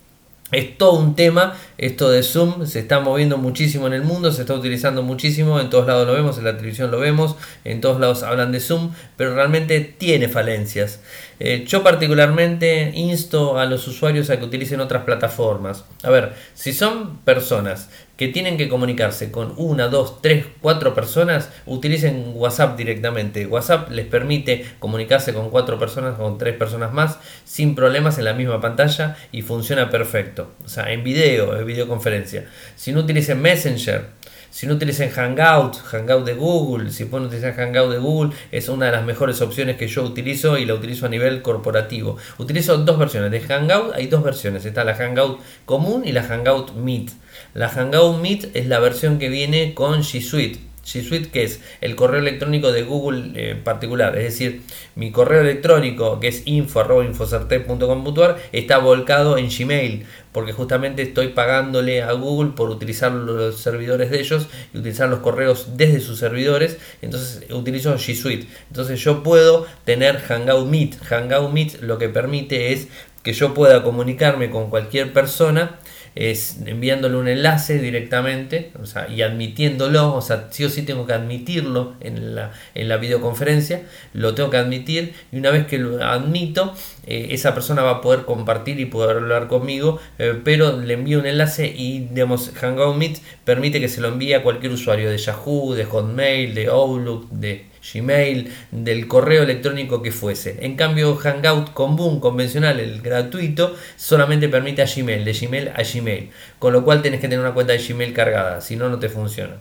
es 0.53 0.79
todo 0.79 0.92
un 0.92 1.16
tema, 1.16 1.57
esto 1.79 2.11
de 2.11 2.22
Zoom 2.22 2.66
se 2.66 2.81
está 2.81 3.00
moviendo 3.00 3.38
muchísimo 3.38 3.87
en 3.87 3.94
el 3.94 4.03
mundo, 4.03 4.31
se 4.31 4.42
está 4.42 4.55
utilizando 4.55 5.03
muchísimo, 5.03 5.59
en 5.59 5.70
todos 5.70 5.87
lados 5.87 6.07
lo 6.07 6.12
vemos, 6.12 6.38
en 6.38 6.44
la 6.44 6.57
televisión 6.57 6.90
lo 6.90 7.00
vemos, 7.00 7.37
en 7.64 7.81
todos 7.81 7.98
lados 7.98 8.22
hablan 8.22 8.53
de 8.53 8.61
Zoom, 8.61 8.92
pero 9.16 9.35
realmente 9.35 9.81
tiene 9.81 10.29
falencias. 10.29 11.00
Eh, 11.40 11.64
yo 11.66 11.83
particularmente 11.83 12.92
insto 12.94 13.59
a 13.59 13.66
los 13.66 13.87
usuarios 13.88 14.31
a 14.31 14.38
que 14.38 14.44
utilicen 14.44 14.81
otras 14.81 15.05
plataformas. 15.05 15.85
A 16.03 16.11
ver, 16.11 16.33
si 16.55 16.73
son 16.73 17.18
personas 17.18 17.88
que 18.16 18.29
tienen 18.29 18.57
que 18.57 18.68
comunicarse 18.68 19.33
con 19.33 19.55
una, 19.57 19.88
dos, 19.88 20.23
tres, 20.23 20.47
cuatro 20.61 20.94
personas, 20.94 21.51
utilicen 21.66 22.33
WhatsApp 22.35 22.77
directamente. 22.77 23.47
WhatsApp 23.47 23.90
les 23.90 24.07
permite 24.07 24.64
comunicarse 24.79 25.35
con 25.35 25.51
cuatro 25.51 25.79
personas, 25.79 26.16
con 26.16 26.38
tres 26.38 26.57
personas 26.57 26.92
más, 26.92 27.18
sin 27.44 27.75
problemas 27.75 28.18
en 28.18 28.25
la 28.25 28.35
misma 28.35 28.61
pantalla 28.61 29.16
y 29.33 29.42
funciona 29.42 29.90
perfecto. 29.90 30.53
O 30.64 30.68
sea, 30.68 30.92
en 30.92 31.03
video, 31.03 31.59
en 31.59 31.66
videoconferencia. 31.66 32.47
Si 32.77 32.92
no 32.92 33.01
utilicen 33.01 33.42
Messenger, 33.42 34.07
si 34.55 34.68
no 34.68 34.75
utilicen 34.75 35.11
Hangout, 35.11 35.79
Hangout 35.79 36.25
de 36.25 36.35
Google, 36.35 36.92
si 36.92 37.07
pueden 37.07 37.27
utilizar 37.27 37.55
Hangout 37.55 37.90
de 37.90 37.99
Google, 37.99 38.37
es 38.53 38.68
una 38.68 38.87
de 38.87 38.92
las 38.92 39.05
mejores 39.05 39.40
opciones 39.40 39.77
que 39.77 39.88
yo 39.88 40.05
utilizo 40.05 40.57
y 40.59 40.64
la 40.64 40.75
utilizo 40.75 41.07
a 41.07 41.09
nivel 41.09 41.23
corporativo. 41.42 42.16
Utilizo 42.38 42.78
dos 42.78 42.98
versiones 42.98 43.30
de 43.30 43.40
Hangout, 43.40 43.94
hay 43.94 44.06
dos 44.06 44.22
versiones, 44.22 44.64
está 44.64 44.84
la 44.84 44.94
Hangout 44.94 45.40
común 45.64 46.02
y 46.04 46.12
la 46.12 46.22
Hangout 46.22 46.74
Meet. 46.74 47.10
La 47.54 47.68
Hangout 47.68 48.20
Meet 48.20 48.54
es 48.54 48.66
la 48.66 48.78
versión 48.78 49.18
que 49.18 49.28
viene 49.28 49.74
con 49.74 50.02
G 50.02 50.20
Suite. 50.20 50.73
G 50.85 51.03
Suite 51.03 51.31
que 51.31 51.44
es 51.44 51.61
el 51.81 51.97
correo 51.97 52.20
electrónico 52.20 52.73
de 52.73 52.83
Google 52.83 53.33
en 53.51 53.64
particular, 53.64 54.16
es 54.16 54.25
decir, 54.25 54.62
mi 54.94 55.11
correo 55.11 55.40
electrónico 55.40 56.20
que 56.20 56.29
es 56.29 56.42
info.infocerte.com.ar 56.47 58.38
está 58.53 58.79
volcado 58.79 59.38
en 59.38 59.49
Gmail, 59.49 60.07
porque 60.33 60.53
justamente 60.53 61.03
estoy 61.03 61.29
pagándole 61.29 62.03
a 62.03 62.12
Google 62.12 62.53
por 62.57 62.70
utilizar 62.70 63.12
los 63.12 63.61
servidores 63.61 64.11
de 64.11 64.20
ellos 64.20 64.49
y 64.73 64.79
utilizar 64.79 65.09
los 65.09 65.20
correos 65.20 65.77
desde 65.77 66.01
sus 66.01 66.18
servidores, 66.18 66.79
entonces 67.03 67.44
utilizo 67.51 67.94
G 67.94 68.14
Suite. 68.14 68.49
Entonces 68.68 69.01
yo 69.01 69.23
puedo 69.23 69.66
tener 69.85 70.18
Hangout 70.18 70.68
Meet. 70.68 71.03
Hangout 71.03 71.53
Meet 71.53 71.81
lo 71.83 71.99
que 71.99 72.09
permite 72.09 72.73
es 72.73 72.88
que 73.23 73.33
yo 73.33 73.55
pueda 73.55 73.83
comunicarme 73.83 74.51
con 74.51 74.68
cualquier 74.68 75.12
persona 75.12 75.79
es 76.14 76.59
enviándole 76.64 77.16
un 77.16 77.29
enlace 77.29 77.79
directamente 77.79 78.70
o 78.81 78.87
sea, 78.87 79.09
y 79.09 79.22
admitiéndolo, 79.22 80.14
o 80.14 80.20
sea, 80.20 80.48
sí 80.50 80.64
o 80.64 80.70
sí 80.70 80.83
tengo 80.83 81.07
que 81.07 81.12
admitirlo 81.12 81.94
en 82.00 82.35
la, 82.35 82.53
en 82.74 82.88
la 82.88 82.96
videoconferencia, 82.96 83.83
lo 84.12 84.35
tengo 84.35 84.50
que 84.50 84.57
admitir 84.57 85.14
y 85.33 85.38
una 85.38 85.50
vez 85.50 85.66
que 85.66 85.79
lo 85.79 86.03
admito, 86.05 86.74
eh, 87.07 87.29
esa 87.31 87.55
persona 87.55 87.83
va 87.83 87.90
a 87.90 88.00
poder 88.00 88.24
compartir 88.24 88.79
y 88.81 88.87
poder 88.87 89.16
hablar 89.16 89.48
conmigo, 89.48 90.00
eh, 90.18 90.40
pero 90.44 90.81
le 90.81 90.94
envío 90.94 91.18
un 91.18 91.27
enlace 91.27 91.66
y 91.66 92.00
digamos, 92.11 92.50
Hangout 92.55 92.96
Meet 92.96 93.18
permite 93.44 93.81
que 93.81 93.88
se 93.88 94.00
lo 94.00 94.09
envíe 94.09 94.35
a 94.35 94.42
cualquier 94.42 94.72
usuario 94.72 95.11
de 95.11 95.18
Yahoo, 95.18 95.74
de 95.74 95.85
Hotmail, 95.85 96.55
de 96.55 96.66
Outlook, 96.68 97.29
de 97.31 97.73
Gmail, 97.92 98.53
del 98.70 99.07
correo 99.09 99.42
electrónico 99.42 100.03
que 100.03 100.12
fuese. 100.12 100.59
En 100.61 100.77
cambio, 100.77 101.16
Hangout 101.16 101.73
común, 101.73 102.20
convencional, 102.20 102.81
el 102.81 103.03
gratuito, 103.03 103.77
solamente 103.97 104.49
permite 104.49 104.83
a 104.83 104.87
Gmail, 104.87 105.25
de 105.25 105.33
Gmail 105.33 105.68
a 105.68 105.83
Gmail. 105.83 106.31
Con 106.59 106.73
lo 106.73 106.85
cual 106.85 107.03
tenés 107.03 107.20
que 107.20 107.29
tener 107.29 107.40
una 107.44 107.55
cuenta 107.55 107.73
de 107.73 107.79
Gmail 107.79 108.12
cargada, 108.12 108.61
si 108.61 108.77
no, 108.77 108.88
no 108.88 108.99
te 108.99 109.09
funciona. 109.09 109.57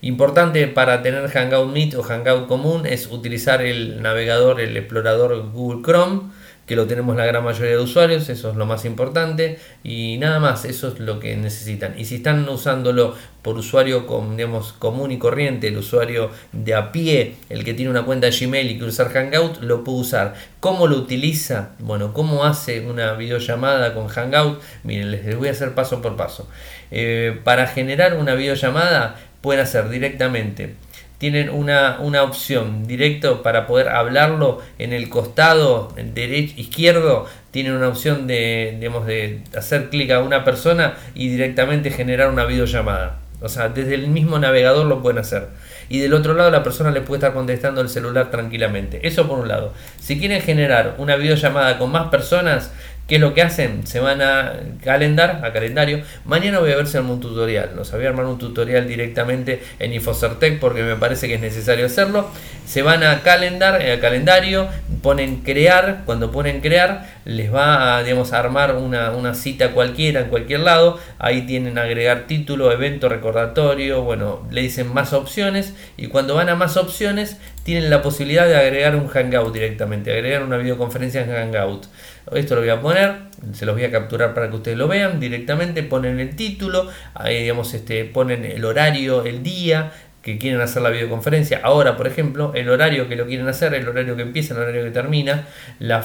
Importante 0.00 0.66
para 0.68 1.02
tener 1.02 1.28
Hangout 1.28 1.72
Meet 1.72 1.94
o 1.96 2.02
Hangout 2.02 2.46
común 2.46 2.86
es 2.86 3.08
utilizar 3.08 3.62
el 3.62 4.00
navegador, 4.00 4.60
el 4.60 4.76
explorador 4.76 5.50
Google 5.50 5.82
Chrome 5.82 6.37
que 6.68 6.76
lo 6.76 6.86
tenemos 6.86 7.16
la 7.16 7.24
gran 7.24 7.42
mayoría 7.42 7.76
de 7.76 7.82
usuarios, 7.82 8.28
eso 8.28 8.50
es 8.50 8.56
lo 8.56 8.66
más 8.66 8.84
importante 8.84 9.58
y 9.82 10.18
nada 10.18 10.38
más, 10.38 10.66
eso 10.66 10.88
es 10.88 11.00
lo 11.00 11.18
que 11.18 11.34
necesitan. 11.34 11.98
Y 11.98 12.04
si 12.04 12.16
están 12.16 12.46
usándolo 12.46 13.16
por 13.40 13.56
usuario 13.56 14.06
común 14.06 15.10
y 15.10 15.18
corriente, 15.18 15.68
el 15.68 15.78
usuario 15.78 16.30
de 16.52 16.74
a 16.74 16.92
pie, 16.92 17.36
el 17.48 17.64
que 17.64 17.72
tiene 17.72 17.90
una 17.90 18.04
cuenta 18.04 18.26
de 18.26 18.38
Gmail 18.38 18.70
y 18.70 18.74
quiere 18.74 18.90
usar 18.90 19.08
Hangout, 19.08 19.62
lo 19.62 19.82
puede 19.82 20.00
usar. 20.00 20.34
¿Cómo 20.60 20.86
lo 20.86 20.98
utiliza? 20.98 21.70
Bueno, 21.78 22.12
¿cómo 22.12 22.44
hace 22.44 22.80
una 22.86 23.14
videollamada 23.14 23.94
con 23.94 24.08
Hangout? 24.08 24.60
Miren, 24.84 25.10
les 25.10 25.38
voy 25.38 25.48
a 25.48 25.52
hacer 25.52 25.74
paso 25.74 26.02
por 26.02 26.16
paso. 26.16 26.46
Eh, 26.90 27.40
para 27.44 27.66
generar 27.66 28.14
una 28.18 28.34
videollamada 28.34 29.18
pueden 29.40 29.62
hacer 29.62 29.88
directamente 29.88 30.74
tienen 31.18 31.50
una, 31.50 31.98
opción 32.22 32.86
directo 32.86 33.42
para 33.42 33.66
poder 33.66 33.88
hablarlo 33.88 34.60
en 34.78 34.92
el 34.92 35.08
costado 35.08 35.92
derecho 35.96 36.54
izquierdo 36.56 37.26
tienen 37.50 37.72
una 37.72 37.88
opción 37.88 38.26
de, 38.26 38.76
digamos, 38.78 39.06
de 39.06 39.42
hacer 39.56 39.90
clic 39.90 40.10
a 40.12 40.20
una 40.20 40.44
persona 40.44 40.94
y 41.14 41.28
directamente 41.28 41.90
generar 41.90 42.30
una 42.30 42.44
videollamada. 42.44 43.18
O 43.40 43.48
sea 43.48 43.68
desde 43.68 43.94
el 43.94 44.08
mismo 44.08 44.38
navegador 44.38 44.86
lo 44.86 45.00
pueden 45.00 45.18
hacer. 45.18 45.48
Y 45.88 46.00
del 46.00 46.12
otro 46.12 46.34
lado 46.34 46.50
la 46.50 46.62
persona 46.62 46.90
le 46.90 47.00
puede 47.00 47.18
estar 47.18 47.32
contestando 47.32 47.80
el 47.80 47.88
celular 47.88 48.30
tranquilamente. 48.30 49.06
Eso 49.06 49.28
por 49.28 49.38
un 49.38 49.48
lado. 49.48 49.72
Si 50.00 50.18
quieren 50.18 50.42
generar 50.42 50.96
una 50.98 51.16
videollamada 51.16 51.78
con 51.78 51.90
más 51.90 52.08
personas 52.08 52.72
¿Qué 53.08 53.14
es 53.14 53.22
lo 53.22 53.32
que 53.32 53.40
hacen? 53.40 53.86
Se 53.86 54.00
van 54.00 54.20
a 54.20 54.52
calendar, 54.84 55.40
a 55.42 55.50
calendario. 55.54 56.02
Mañana 56.26 56.58
voy 56.58 56.72
a 56.72 56.76
ver 56.76 56.86
si 56.86 56.98
armo 56.98 57.14
un 57.14 57.20
tutorial. 57.20 57.74
Nos 57.74 57.90
voy 57.90 58.04
a 58.04 58.10
armar 58.10 58.26
un 58.26 58.36
tutorial 58.36 58.86
directamente 58.86 59.62
en 59.78 59.94
Infocertec 59.94 60.60
porque 60.60 60.82
me 60.82 60.94
parece 60.94 61.26
que 61.26 61.36
es 61.36 61.40
necesario 61.40 61.86
hacerlo. 61.86 62.28
Se 62.66 62.82
van 62.82 63.02
a 63.02 63.22
calendar, 63.22 63.80
eh, 63.80 63.94
a 63.94 64.00
calendario, 64.00 64.68
ponen 65.00 65.36
crear. 65.36 66.02
Cuando 66.04 66.30
ponen 66.30 66.60
crear, 66.60 67.08
les 67.24 67.50
va 67.52 67.96
a, 67.96 68.02
digamos, 68.02 68.34
armar 68.34 68.76
una, 68.76 69.12
una 69.12 69.32
cita 69.32 69.70
cualquiera 69.70 70.20
en 70.20 70.28
cualquier 70.28 70.60
lado. 70.60 71.00
Ahí 71.18 71.46
tienen 71.46 71.78
agregar 71.78 72.26
título, 72.26 72.70
evento, 72.72 73.08
recordatorio. 73.08 74.02
Bueno, 74.02 74.46
le 74.50 74.60
dicen 74.60 74.92
más 74.92 75.14
opciones. 75.14 75.72
Y 75.96 76.08
cuando 76.08 76.34
van 76.34 76.50
a 76.50 76.56
más 76.56 76.76
opciones, 76.76 77.38
tienen 77.68 77.90
la 77.90 78.00
posibilidad 78.00 78.46
de 78.46 78.56
agregar 78.56 78.96
un 78.96 79.08
Hangout 79.08 79.52
directamente, 79.52 80.10
agregar 80.10 80.42
una 80.42 80.56
videoconferencia 80.56 81.22
en 81.22 81.30
Hangout. 81.30 81.84
Esto 82.32 82.54
lo 82.54 82.62
voy 82.62 82.70
a 82.70 82.80
poner, 82.80 83.16
se 83.52 83.66
los 83.66 83.74
voy 83.74 83.84
a 83.84 83.90
capturar 83.90 84.32
para 84.32 84.48
que 84.48 84.56
ustedes 84.56 84.78
lo 84.78 84.88
vean 84.88 85.20
directamente, 85.20 85.82
ponen 85.82 86.18
el 86.18 86.34
título, 86.34 86.88
ahí 87.12 87.42
digamos 87.42 87.74
este, 87.74 88.06
ponen 88.06 88.46
el 88.46 88.64
horario, 88.64 89.22
el 89.26 89.42
día 89.42 89.92
que 90.22 90.38
quieren 90.38 90.62
hacer 90.62 90.80
la 90.80 90.88
videoconferencia. 90.88 91.60
Ahora, 91.62 91.98
por 91.98 92.06
ejemplo, 92.06 92.52
el 92.54 92.70
horario 92.70 93.06
que 93.06 93.16
lo 93.16 93.26
quieren 93.26 93.46
hacer, 93.48 93.74
el 93.74 93.86
horario 93.86 94.16
que 94.16 94.22
empieza, 94.22 94.54
el 94.54 94.60
horario 94.60 94.84
que 94.84 94.90
termina, 94.90 95.46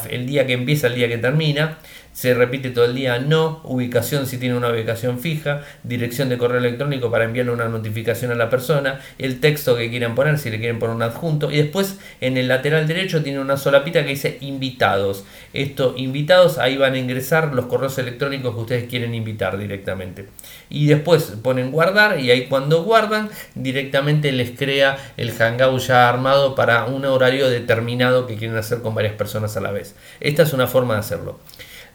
el 0.09 0.25
día 0.25 0.45
que 0.45 0.51
empieza, 0.51 0.87
el 0.87 0.95
día 0.95 1.07
que 1.07 1.17
termina 1.17 1.77
se 2.13 2.33
repite 2.33 2.69
todo 2.69 2.85
el 2.85 2.95
día 2.95 3.19
no, 3.19 3.59
ubicación 3.63 4.27
si 4.27 4.37
tiene 4.37 4.55
una 4.55 4.69
ubicación 4.69 5.19
fija, 5.19 5.63
dirección 5.83 6.29
de 6.29 6.37
correo 6.37 6.59
electrónico 6.59 7.11
para 7.11 7.25
enviarle 7.25 7.51
una 7.51 7.67
notificación 7.67 8.31
a 8.31 8.35
la 8.35 8.49
persona, 8.49 9.01
el 9.17 9.39
texto 9.39 9.75
que 9.75 9.89
quieran 9.89 10.15
poner 10.15 10.37
si 10.37 10.49
le 10.49 10.59
quieren 10.59 10.79
poner 10.79 10.95
un 10.95 11.01
adjunto 11.01 11.51
y 11.51 11.57
después 11.57 11.99
en 12.21 12.37
el 12.37 12.47
lateral 12.47 12.87
derecho 12.87 13.23
tiene 13.23 13.39
una 13.39 13.57
solapita 13.57 14.03
que 14.03 14.09
dice 14.09 14.37
invitados. 14.41 15.25
Esto, 15.53 15.95
invitados, 15.97 16.59
ahí 16.59 16.77
van 16.77 16.93
a 16.93 16.99
ingresar 16.99 17.53
los 17.53 17.65
correos 17.65 17.97
electrónicos 17.97 18.53
que 18.55 18.61
ustedes 18.61 18.89
quieren 18.89 19.13
invitar 19.15 19.57
directamente. 19.57 20.27
Y 20.69 20.87
después 20.87 21.33
ponen 21.41 21.71
guardar 21.71 22.19
y 22.19 22.31
ahí 22.31 22.45
cuando 22.45 22.83
guardan 22.83 23.29
directamente 23.55 24.31
les 24.31 24.51
crea 24.51 24.97
el 25.17 25.31
Hangout 25.31 25.81
ya 25.81 26.09
armado 26.09 26.55
para 26.55 26.85
un 26.85 27.05
horario 27.05 27.49
determinado 27.49 28.27
que 28.27 28.35
quieren 28.35 28.57
hacer 28.57 28.81
con 28.81 28.93
varias 28.95 29.13
personas 29.13 29.57
a 29.57 29.61
la 29.61 29.71
vez. 29.71 29.95
Esta 30.19 30.43
es 30.43 30.53
una 30.53 30.67
forma 30.67 30.93
de 30.93 30.99
hacerlo. 30.99 31.39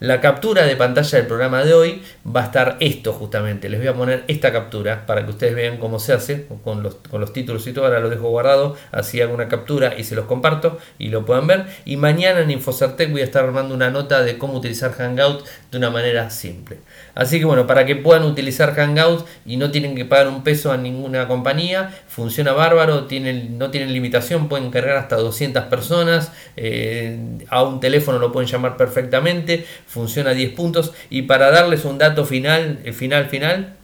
La 0.01 0.21
captura 0.21 0.65
de 0.65 0.77
pantalla 0.77 1.19
del 1.19 1.27
programa 1.27 1.65
de 1.65 1.75
hoy 1.75 2.03
va 2.25 2.43
a 2.43 2.45
estar 2.45 2.77
esto 2.79 3.13
justamente. 3.13 3.69
Les 3.69 3.81
voy 3.81 3.89
a 3.89 3.95
poner 3.95 4.23
esta 4.29 4.53
captura 4.53 5.07
para 5.07 5.25
que 5.25 5.31
ustedes 5.33 5.57
vean 5.57 5.79
cómo 5.79 5.99
se 5.99 6.13
hace 6.13 6.47
con 6.63 6.85
los, 6.85 6.95
con 7.11 7.21
los 7.21 7.33
títulos 7.33 7.67
y 7.67 7.73
todo. 7.73 7.87
Ahora 7.87 7.99
lo 7.99 8.09
dejo 8.09 8.29
guardado, 8.29 8.77
así 8.93 9.21
hago 9.21 9.35
una 9.35 9.49
captura 9.49 9.99
y 9.99 10.05
se 10.05 10.15
los 10.15 10.27
comparto 10.27 10.79
y 11.01 11.09
lo 11.09 11.27
puedan 11.27 11.49
ver. 11.49 11.67
Y 11.85 11.97
mañana 11.97 12.41
en 12.41 12.51
Infocertec 12.53 13.11
voy 13.11 13.23
a 13.23 13.25
estar 13.25 13.43
armando 13.43 13.75
una 13.75 13.91
nota 13.91 14.23
de 14.23 14.39
cómo 14.39 14.59
utilizar 14.59 14.93
Hangout 14.93 15.45
de 15.73 15.79
una 15.79 15.91
manera 15.91 16.31
simple. 16.31 16.79
Así 17.17 17.41
que 17.41 17.45
bueno, 17.45 17.67
para 17.67 17.85
que 17.85 17.97
puedan 17.97 18.23
utilizar 18.23 18.75
Hangout 18.77 19.27
y 19.45 19.57
no 19.57 19.73
tienen 19.73 19.97
que 19.97 20.05
pagar 20.05 20.29
un 20.29 20.45
peso 20.45 20.71
a 20.71 20.77
ninguna 20.77 21.27
compañía, 21.27 21.93
funciona 22.07 22.53
bárbaro, 22.53 23.07
tienen, 23.07 23.59
no 23.59 23.73
tienen 23.73 23.93
limitación, 23.93 24.49
pueden 24.49 24.71
cargar 24.71 24.97
hasta 24.97 25.17
200 25.17 25.65
personas, 25.65 26.31
eh, 26.57 27.19
a 27.49 27.65
un 27.65 27.81
teléfono 27.81 28.21
lo 28.21 28.31
pueden 28.31 28.49
llamar 28.49 28.77
perfectamente, 28.77 29.67
funciona 29.89 30.31
a 30.31 30.35
10 30.35 30.53
puntos 30.53 30.93
y 31.11 31.23
para 31.23 31.51
darles 31.51 31.85
un 31.85 31.99
dato 31.99 32.25
final, 32.25 32.79
el 32.85 32.95
final 32.95 33.27
final, 33.27 33.75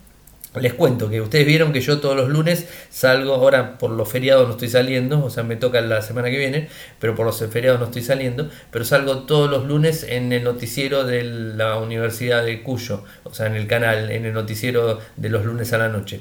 les 0.60 0.72
cuento 0.72 1.10
que 1.10 1.20
ustedes 1.20 1.46
vieron 1.46 1.72
que 1.72 1.80
yo 1.80 1.98
todos 1.98 2.14
los 2.14 2.28
lunes 2.28 2.68
salgo, 2.88 3.34
ahora 3.34 3.76
por 3.76 3.90
los 3.90 4.08
feriados 4.08 4.46
no 4.46 4.54
estoy 4.54 4.68
saliendo, 4.68 5.24
o 5.24 5.30
sea, 5.30 5.42
me 5.42 5.56
toca 5.56 5.80
la 5.80 6.00
semana 6.00 6.30
que 6.30 6.38
viene, 6.38 6.68
pero 7.00 7.14
por 7.16 7.26
los 7.26 7.44
feriados 7.50 7.80
no 7.80 7.86
estoy 7.86 8.02
saliendo, 8.02 8.48
pero 8.70 8.84
salgo 8.84 9.24
todos 9.24 9.50
los 9.50 9.66
lunes 9.66 10.04
en 10.08 10.32
el 10.32 10.44
noticiero 10.44 11.04
de 11.04 11.24
la 11.24 11.78
Universidad 11.78 12.44
de 12.44 12.62
Cuyo, 12.62 13.02
o 13.24 13.34
sea, 13.34 13.46
en 13.46 13.56
el 13.56 13.66
canal, 13.66 14.10
en 14.10 14.26
el 14.26 14.32
noticiero 14.32 15.00
de 15.16 15.28
los 15.28 15.44
lunes 15.44 15.72
a 15.72 15.78
la 15.78 15.88
noche. 15.88 16.20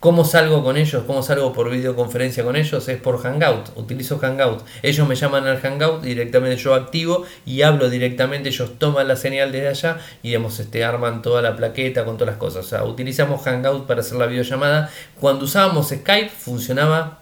¿Cómo 0.00 0.24
salgo 0.24 0.62
con 0.62 0.76
ellos? 0.76 1.04
¿Cómo 1.06 1.22
salgo 1.22 1.52
por 1.52 1.70
videoconferencia 1.70 2.44
con 2.44 2.56
ellos? 2.56 2.88
Es 2.88 3.00
por 3.00 3.22
Hangout. 3.22 3.70
Utilizo 3.76 4.18
Hangout. 4.18 4.62
Ellos 4.82 5.08
me 5.08 5.14
llaman 5.14 5.46
al 5.46 5.60
Hangout, 5.60 6.02
directamente 6.02 6.56
yo 6.56 6.74
activo 6.74 7.24
y 7.46 7.62
hablo 7.62 7.88
directamente. 7.88 8.50
Ellos 8.50 8.78
toman 8.78 9.08
la 9.08 9.16
señal 9.16 9.50
desde 9.50 9.68
allá 9.68 9.98
y 10.22 10.28
digamos, 10.28 10.60
este, 10.60 10.84
arman 10.84 11.22
toda 11.22 11.40
la 11.40 11.56
plaqueta 11.56 12.04
con 12.04 12.18
todas 12.18 12.34
las 12.34 12.38
cosas. 12.38 12.66
O 12.66 12.68
sea, 12.68 12.84
utilizamos 12.84 13.42
Hangout 13.42 13.86
para 13.86 14.00
hacer 14.00 14.18
la 14.18 14.26
videollamada. 14.26 14.90
Cuando 15.18 15.46
usábamos 15.46 15.88
Skype 15.88 16.28
funcionaba 16.28 17.20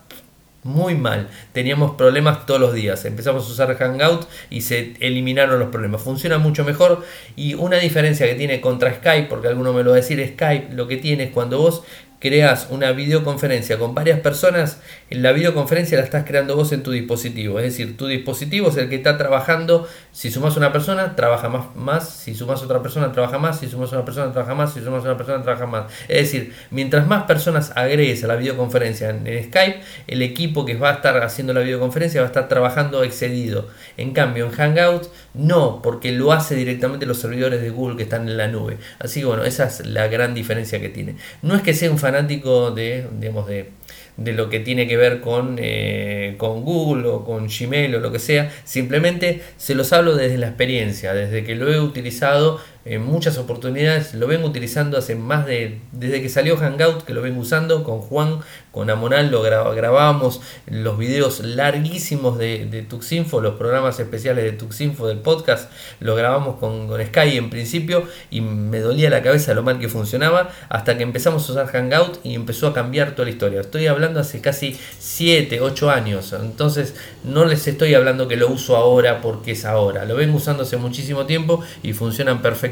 muy 0.65 0.95
mal. 0.95 1.29
Teníamos 1.53 1.97
problemas 1.97 2.47
todos 2.47 2.61
los 2.61 2.73
días. 2.73 3.05
Empezamos 3.05 3.49
a 3.49 3.53
usar 3.53 3.77
Hangout 3.77 4.27
y 4.51 4.61
se 4.63 4.95
eliminaron 5.01 5.59
los 5.59 5.69
problemas. 5.71 6.03
Funciona 6.03 6.39
mucho 6.39 6.65
mejor 6.65 7.05
y 7.37 7.55
una 7.55 7.79
diferencia 7.79 8.27
que 8.27 8.35
tiene 8.35 8.61
contra 8.61 8.95
Skype, 8.95 9.29
porque 9.29 9.49
alguno 9.49 9.73
me 9.73 9.83
lo 9.83 9.91
va 9.91 9.97
a 9.97 10.01
decir, 10.01 10.25
Skype 10.35 10.75
lo 10.75 10.87
que 10.87 10.97
tiene 10.97 11.25
es 11.25 11.31
cuando 11.31 11.59
vos 11.59 11.83
creas 12.23 12.69
una 12.71 12.93
videoconferencia 12.93 13.81
con 13.81 13.97
varias 13.97 14.21
personas, 14.21 14.81
en 15.11 15.25
la 15.25 15.33
videoconferencia 15.33 15.99
la 15.99 16.05
estás 16.05 16.25
creando 16.25 16.55
vos 16.55 16.71
en 16.71 16.85
tu 16.85 16.93
dispositivo. 16.93 17.59
Es 17.59 17.65
decir, 17.65 17.97
tu 17.97 18.07
dispositivo 18.07 18.69
es 18.69 18.77
el 18.77 18.89
que 18.89 18.95
está 18.95 19.19
trabajando. 19.19 19.89
Si 20.13 20.31
sumas 20.31 20.57
una 20.57 20.73
persona, 20.73 21.17
trabaja 21.17 21.49
más, 21.49 21.75
más. 21.75 22.09
Si 22.09 22.37
sumas 22.37 22.63
otra 22.63 22.81
persona, 22.81 23.11
trabaja 23.11 23.39
más. 23.39 23.59
Si 23.59 23.67
sumas 23.67 23.91
una 23.91 24.05
persona, 24.05 24.33
trabaja 24.33 24.55
más. 24.55 24.73
Si 24.73 24.81
sumas 24.81 25.03
una 25.03 25.17
persona, 25.17 25.43
trabaja 25.43 25.67
más. 25.67 25.93
Es 26.07 26.19
decir, 26.19 26.55
mientras 26.71 27.09
más 27.09 27.25
personas 27.25 27.73
agregues 27.75 28.23
a 28.23 28.29
la 28.29 28.37
videoconferencia 28.37 29.11
en, 29.11 29.27
Skype, 29.45 29.81
el 30.07 30.23
equipo 30.23 30.65
que 30.65 30.77
va 30.77 30.91
a 30.91 30.95
estar 30.95 31.21
haciendo 31.25 31.53
la 31.53 31.61
videoconferencia 31.61 32.21
va 32.21 32.29
a 32.29 32.31
estar 32.31 32.49
trabajando 32.49 33.03
excedido. 33.03 33.67
En 33.97 34.13
cambio, 34.13 34.47
en 34.47 34.53
Hangout, 34.53 35.09
no, 35.35 35.83
porque 35.83 36.13
lo 36.13 36.31
hace 36.31 36.55
directamente 36.55 37.05
los 37.05 37.19
servidores 37.19 37.61
de 37.61 37.71
Google 37.71 37.97
que 37.97 38.05
están 38.05 38.29
en 38.29 38.37
la 38.37 38.47
nube. 38.47 38.79
Así 39.01 39.21
que 39.21 39.27
bueno, 39.27 39.43
esa 39.43 39.65
es 39.65 39.85
la 39.87 40.07
gran 40.07 40.35
diferencia 40.35 40.81
que 40.81 40.89
tiene. 40.89 41.17
No 41.43 41.57
es 41.57 41.63
que 41.63 41.75
sea 41.75 41.91
un 41.91 41.99
fanático 42.13 42.71
de, 42.73 43.07
digamos, 43.19 43.47
de, 43.47 43.71
de 44.17 44.33
lo 44.33 44.51
que 44.51 44.61
tiene 44.61 44.87
que 44.87 44.97
ver 44.97 45.21
con, 45.21 45.57
eh, 45.59 46.35
con 46.37 46.63
Google 46.63 47.09
o 47.09 47.25
con 47.25 47.49
Gmail 47.49 47.95
o 47.95 48.01
lo 48.01 48.13
que 48.13 48.19
sea, 48.19 48.53
simplemente 48.65 49.41
se 49.57 49.75
los 49.75 49.93
hablo 49.93 50.15
desde 50.15 50.37
la 50.37 50.49
experiencia, 50.49 51.15
desde 51.15 51.43
que 51.45 51.55
lo 51.55 51.73
he 51.73 51.81
utilizado 51.81 52.61
en 52.85 53.05
muchas 53.05 53.39
oportunidades, 53.39 54.13
lo 54.15 54.27
vengo 54.27 54.49
utilizando 54.49 54.99
hace 54.99 55.15
más 55.15 55.47
de, 55.47 55.81
desde 55.93 56.21
que 56.21 56.29
salió 56.29 56.57
Hangout, 56.57 57.05
que 57.05 57.15
lo 57.15 57.23
vengo 57.23 57.41
usando 57.41 57.85
con 57.85 58.01
Juan, 58.01 58.41
con 58.73 58.91
Amonal, 58.91 59.31
lo 59.31 59.41
grabábamos 59.43 60.41
los 60.67 60.99
videos 60.99 61.41
larguísimos 61.41 62.39
de, 62.39 62.67
de, 62.67 62.83
Tuxinfo, 62.83 63.41
los 63.41 63.55
programas 63.55 64.01
especiales 64.01 64.45
de 64.45 64.53
Tuxinfo 64.53 65.07
del 65.07 65.19
podcast, 65.19 65.71
lo 66.01 66.17
grabamos 66.17 66.57
con, 66.57 66.89
con 66.89 67.01
Sky 67.05 67.37
en 67.37 67.51
principio 67.51 68.05
y 68.31 68.41
me 68.41 68.81
dolía 68.81 69.11
la 69.11 69.23
cabeza 69.23 69.55
lo 69.55 69.63
mal 69.63 69.79
que 69.79 69.89
funcionaba 69.89 70.51
hasta 70.69 70.97
que 70.97 71.05
empezamos 71.05 71.49
a 71.49 71.53
usar 71.53 71.67
Hangout 71.69 72.19
y 72.25 72.35
empezó 72.35 72.67
a 72.67 72.75
cambiar 72.75 73.13
toda 73.13 73.27
la 73.27 73.31
historia. 73.31 73.61
Estoy 73.61 73.87
hablando 73.87 74.19
hace 74.19 74.41
casi 74.41 74.77
7, 74.99 75.61
8 75.61 75.91
años, 75.91 76.33
entonces 76.33 76.97
no 77.23 77.45
les 77.45 77.69
estoy 77.69 77.95
hablando 77.95 78.27
que 78.27 78.37
lo 78.37 78.49
uso 78.49 78.77
ahora 78.77 79.21
porque 79.21 79.53
es 79.53 79.65
ahora, 79.65 80.05
lo 80.05 80.17
vengo 80.17 80.39
usando 80.39 80.65
hace 80.65 80.79
muchísimo 80.79 81.27
tiempo 81.27 81.63
y 81.85 81.93
funcionan 81.93 82.43
perfectamente 82.43 82.72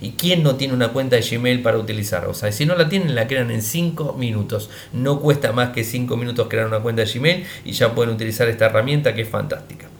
¿Y 0.00 0.12
quién 0.12 0.42
no 0.42 0.56
tiene 0.56 0.74
una 0.74 0.88
cuenta 0.88 1.16
de 1.16 1.22
Gmail 1.22 1.62
para 1.62 1.78
utilizar? 1.78 2.26
O 2.26 2.34
sea, 2.34 2.52
si 2.52 2.66
no 2.66 2.74
la 2.74 2.88
tienen, 2.88 3.14
la 3.14 3.26
crean 3.26 3.50
en 3.50 3.62
5 3.62 4.14
minutos. 4.14 4.70
No 4.92 5.20
cuesta 5.20 5.52
más 5.52 5.70
que 5.70 5.84
5 5.84 6.16
minutos 6.16 6.48
crear 6.48 6.66
una 6.66 6.80
cuenta 6.80 7.04
de 7.04 7.12
Gmail 7.12 7.44
y 7.64 7.72
ya 7.72 7.94
pueden 7.94 8.14
utilizar 8.14 8.48
esta 8.48 8.66
herramienta 8.66 9.14
que 9.14 9.22
es 9.22 9.28
fantástica. 9.28 9.93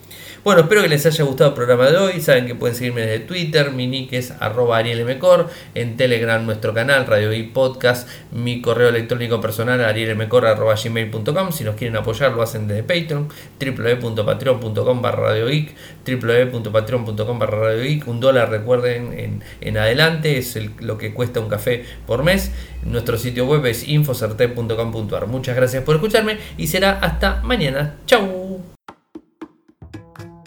Bueno, 0.44 0.60
espero 0.60 0.82
que 0.82 0.90
les 0.90 1.06
haya 1.06 1.24
gustado 1.24 1.48
el 1.48 1.54
programa 1.54 1.86
de 1.86 1.96
hoy. 1.96 2.20
Saben 2.20 2.46
que 2.46 2.54
pueden 2.54 2.76
seguirme 2.76 3.00
desde 3.00 3.20
Twitter, 3.20 3.70
mi 3.70 3.86
nick 3.86 4.12
es 4.12 4.30
arroba 4.40 4.76
arielmcor, 4.76 5.48
en 5.74 5.96
Telegram 5.96 6.44
nuestro 6.44 6.74
canal, 6.74 7.06
Radio 7.06 7.32
y 7.32 7.44
Podcast, 7.44 8.06
mi 8.30 8.60
correo 8.60 8.90
electrónico 8.90 9.40
personal 9.40 9.82
arielmcor 9.82 10.44
arroba 10.44 10.74
gmail.com. 10.74 11.50
Si 11.50 11.64
nos 11.64 11.76
quieren 11.76 11.96
apoyar 11.96 12.32
lo 12.32 12.42
hacen 12.42 12.68
desde 12.68 12.82
Patreon, 12.82 13.30
www.patreon.com 13.58 15.00
barra 15.00 15.32
www.patreon.com 15.34 17.38
barra 17.38 17.70
Un 18.04 18.20
dólar, 18.20 18.50
recuerden, 18.50 19.42
en, 19.62 19.78
adelante 19.78 20.36
es 20.36 20.58
lo 20.82 20.98
que 20.98 21.14
cuesta 21.14 21.40
un 21.40 21.48
café 21.48 21.86
por 22.06 22.22
mes. 22.22 22.50
Nuestro 22.82 23.16
sitio 23.16 23.46
web 23.46 23.64
es 23.64 23.88
infocerte.com.ar. 23.88 25.26
Muchas 25.26 25.56
gracias 25.56 25.82
por 25.84 25.94
escucharme 25.94 26.36
y 26.58 26.66
será 26.66 26.98
hasta 26.98 27.40
mañana. 27.40 27.94
Chau. 28.04 28.73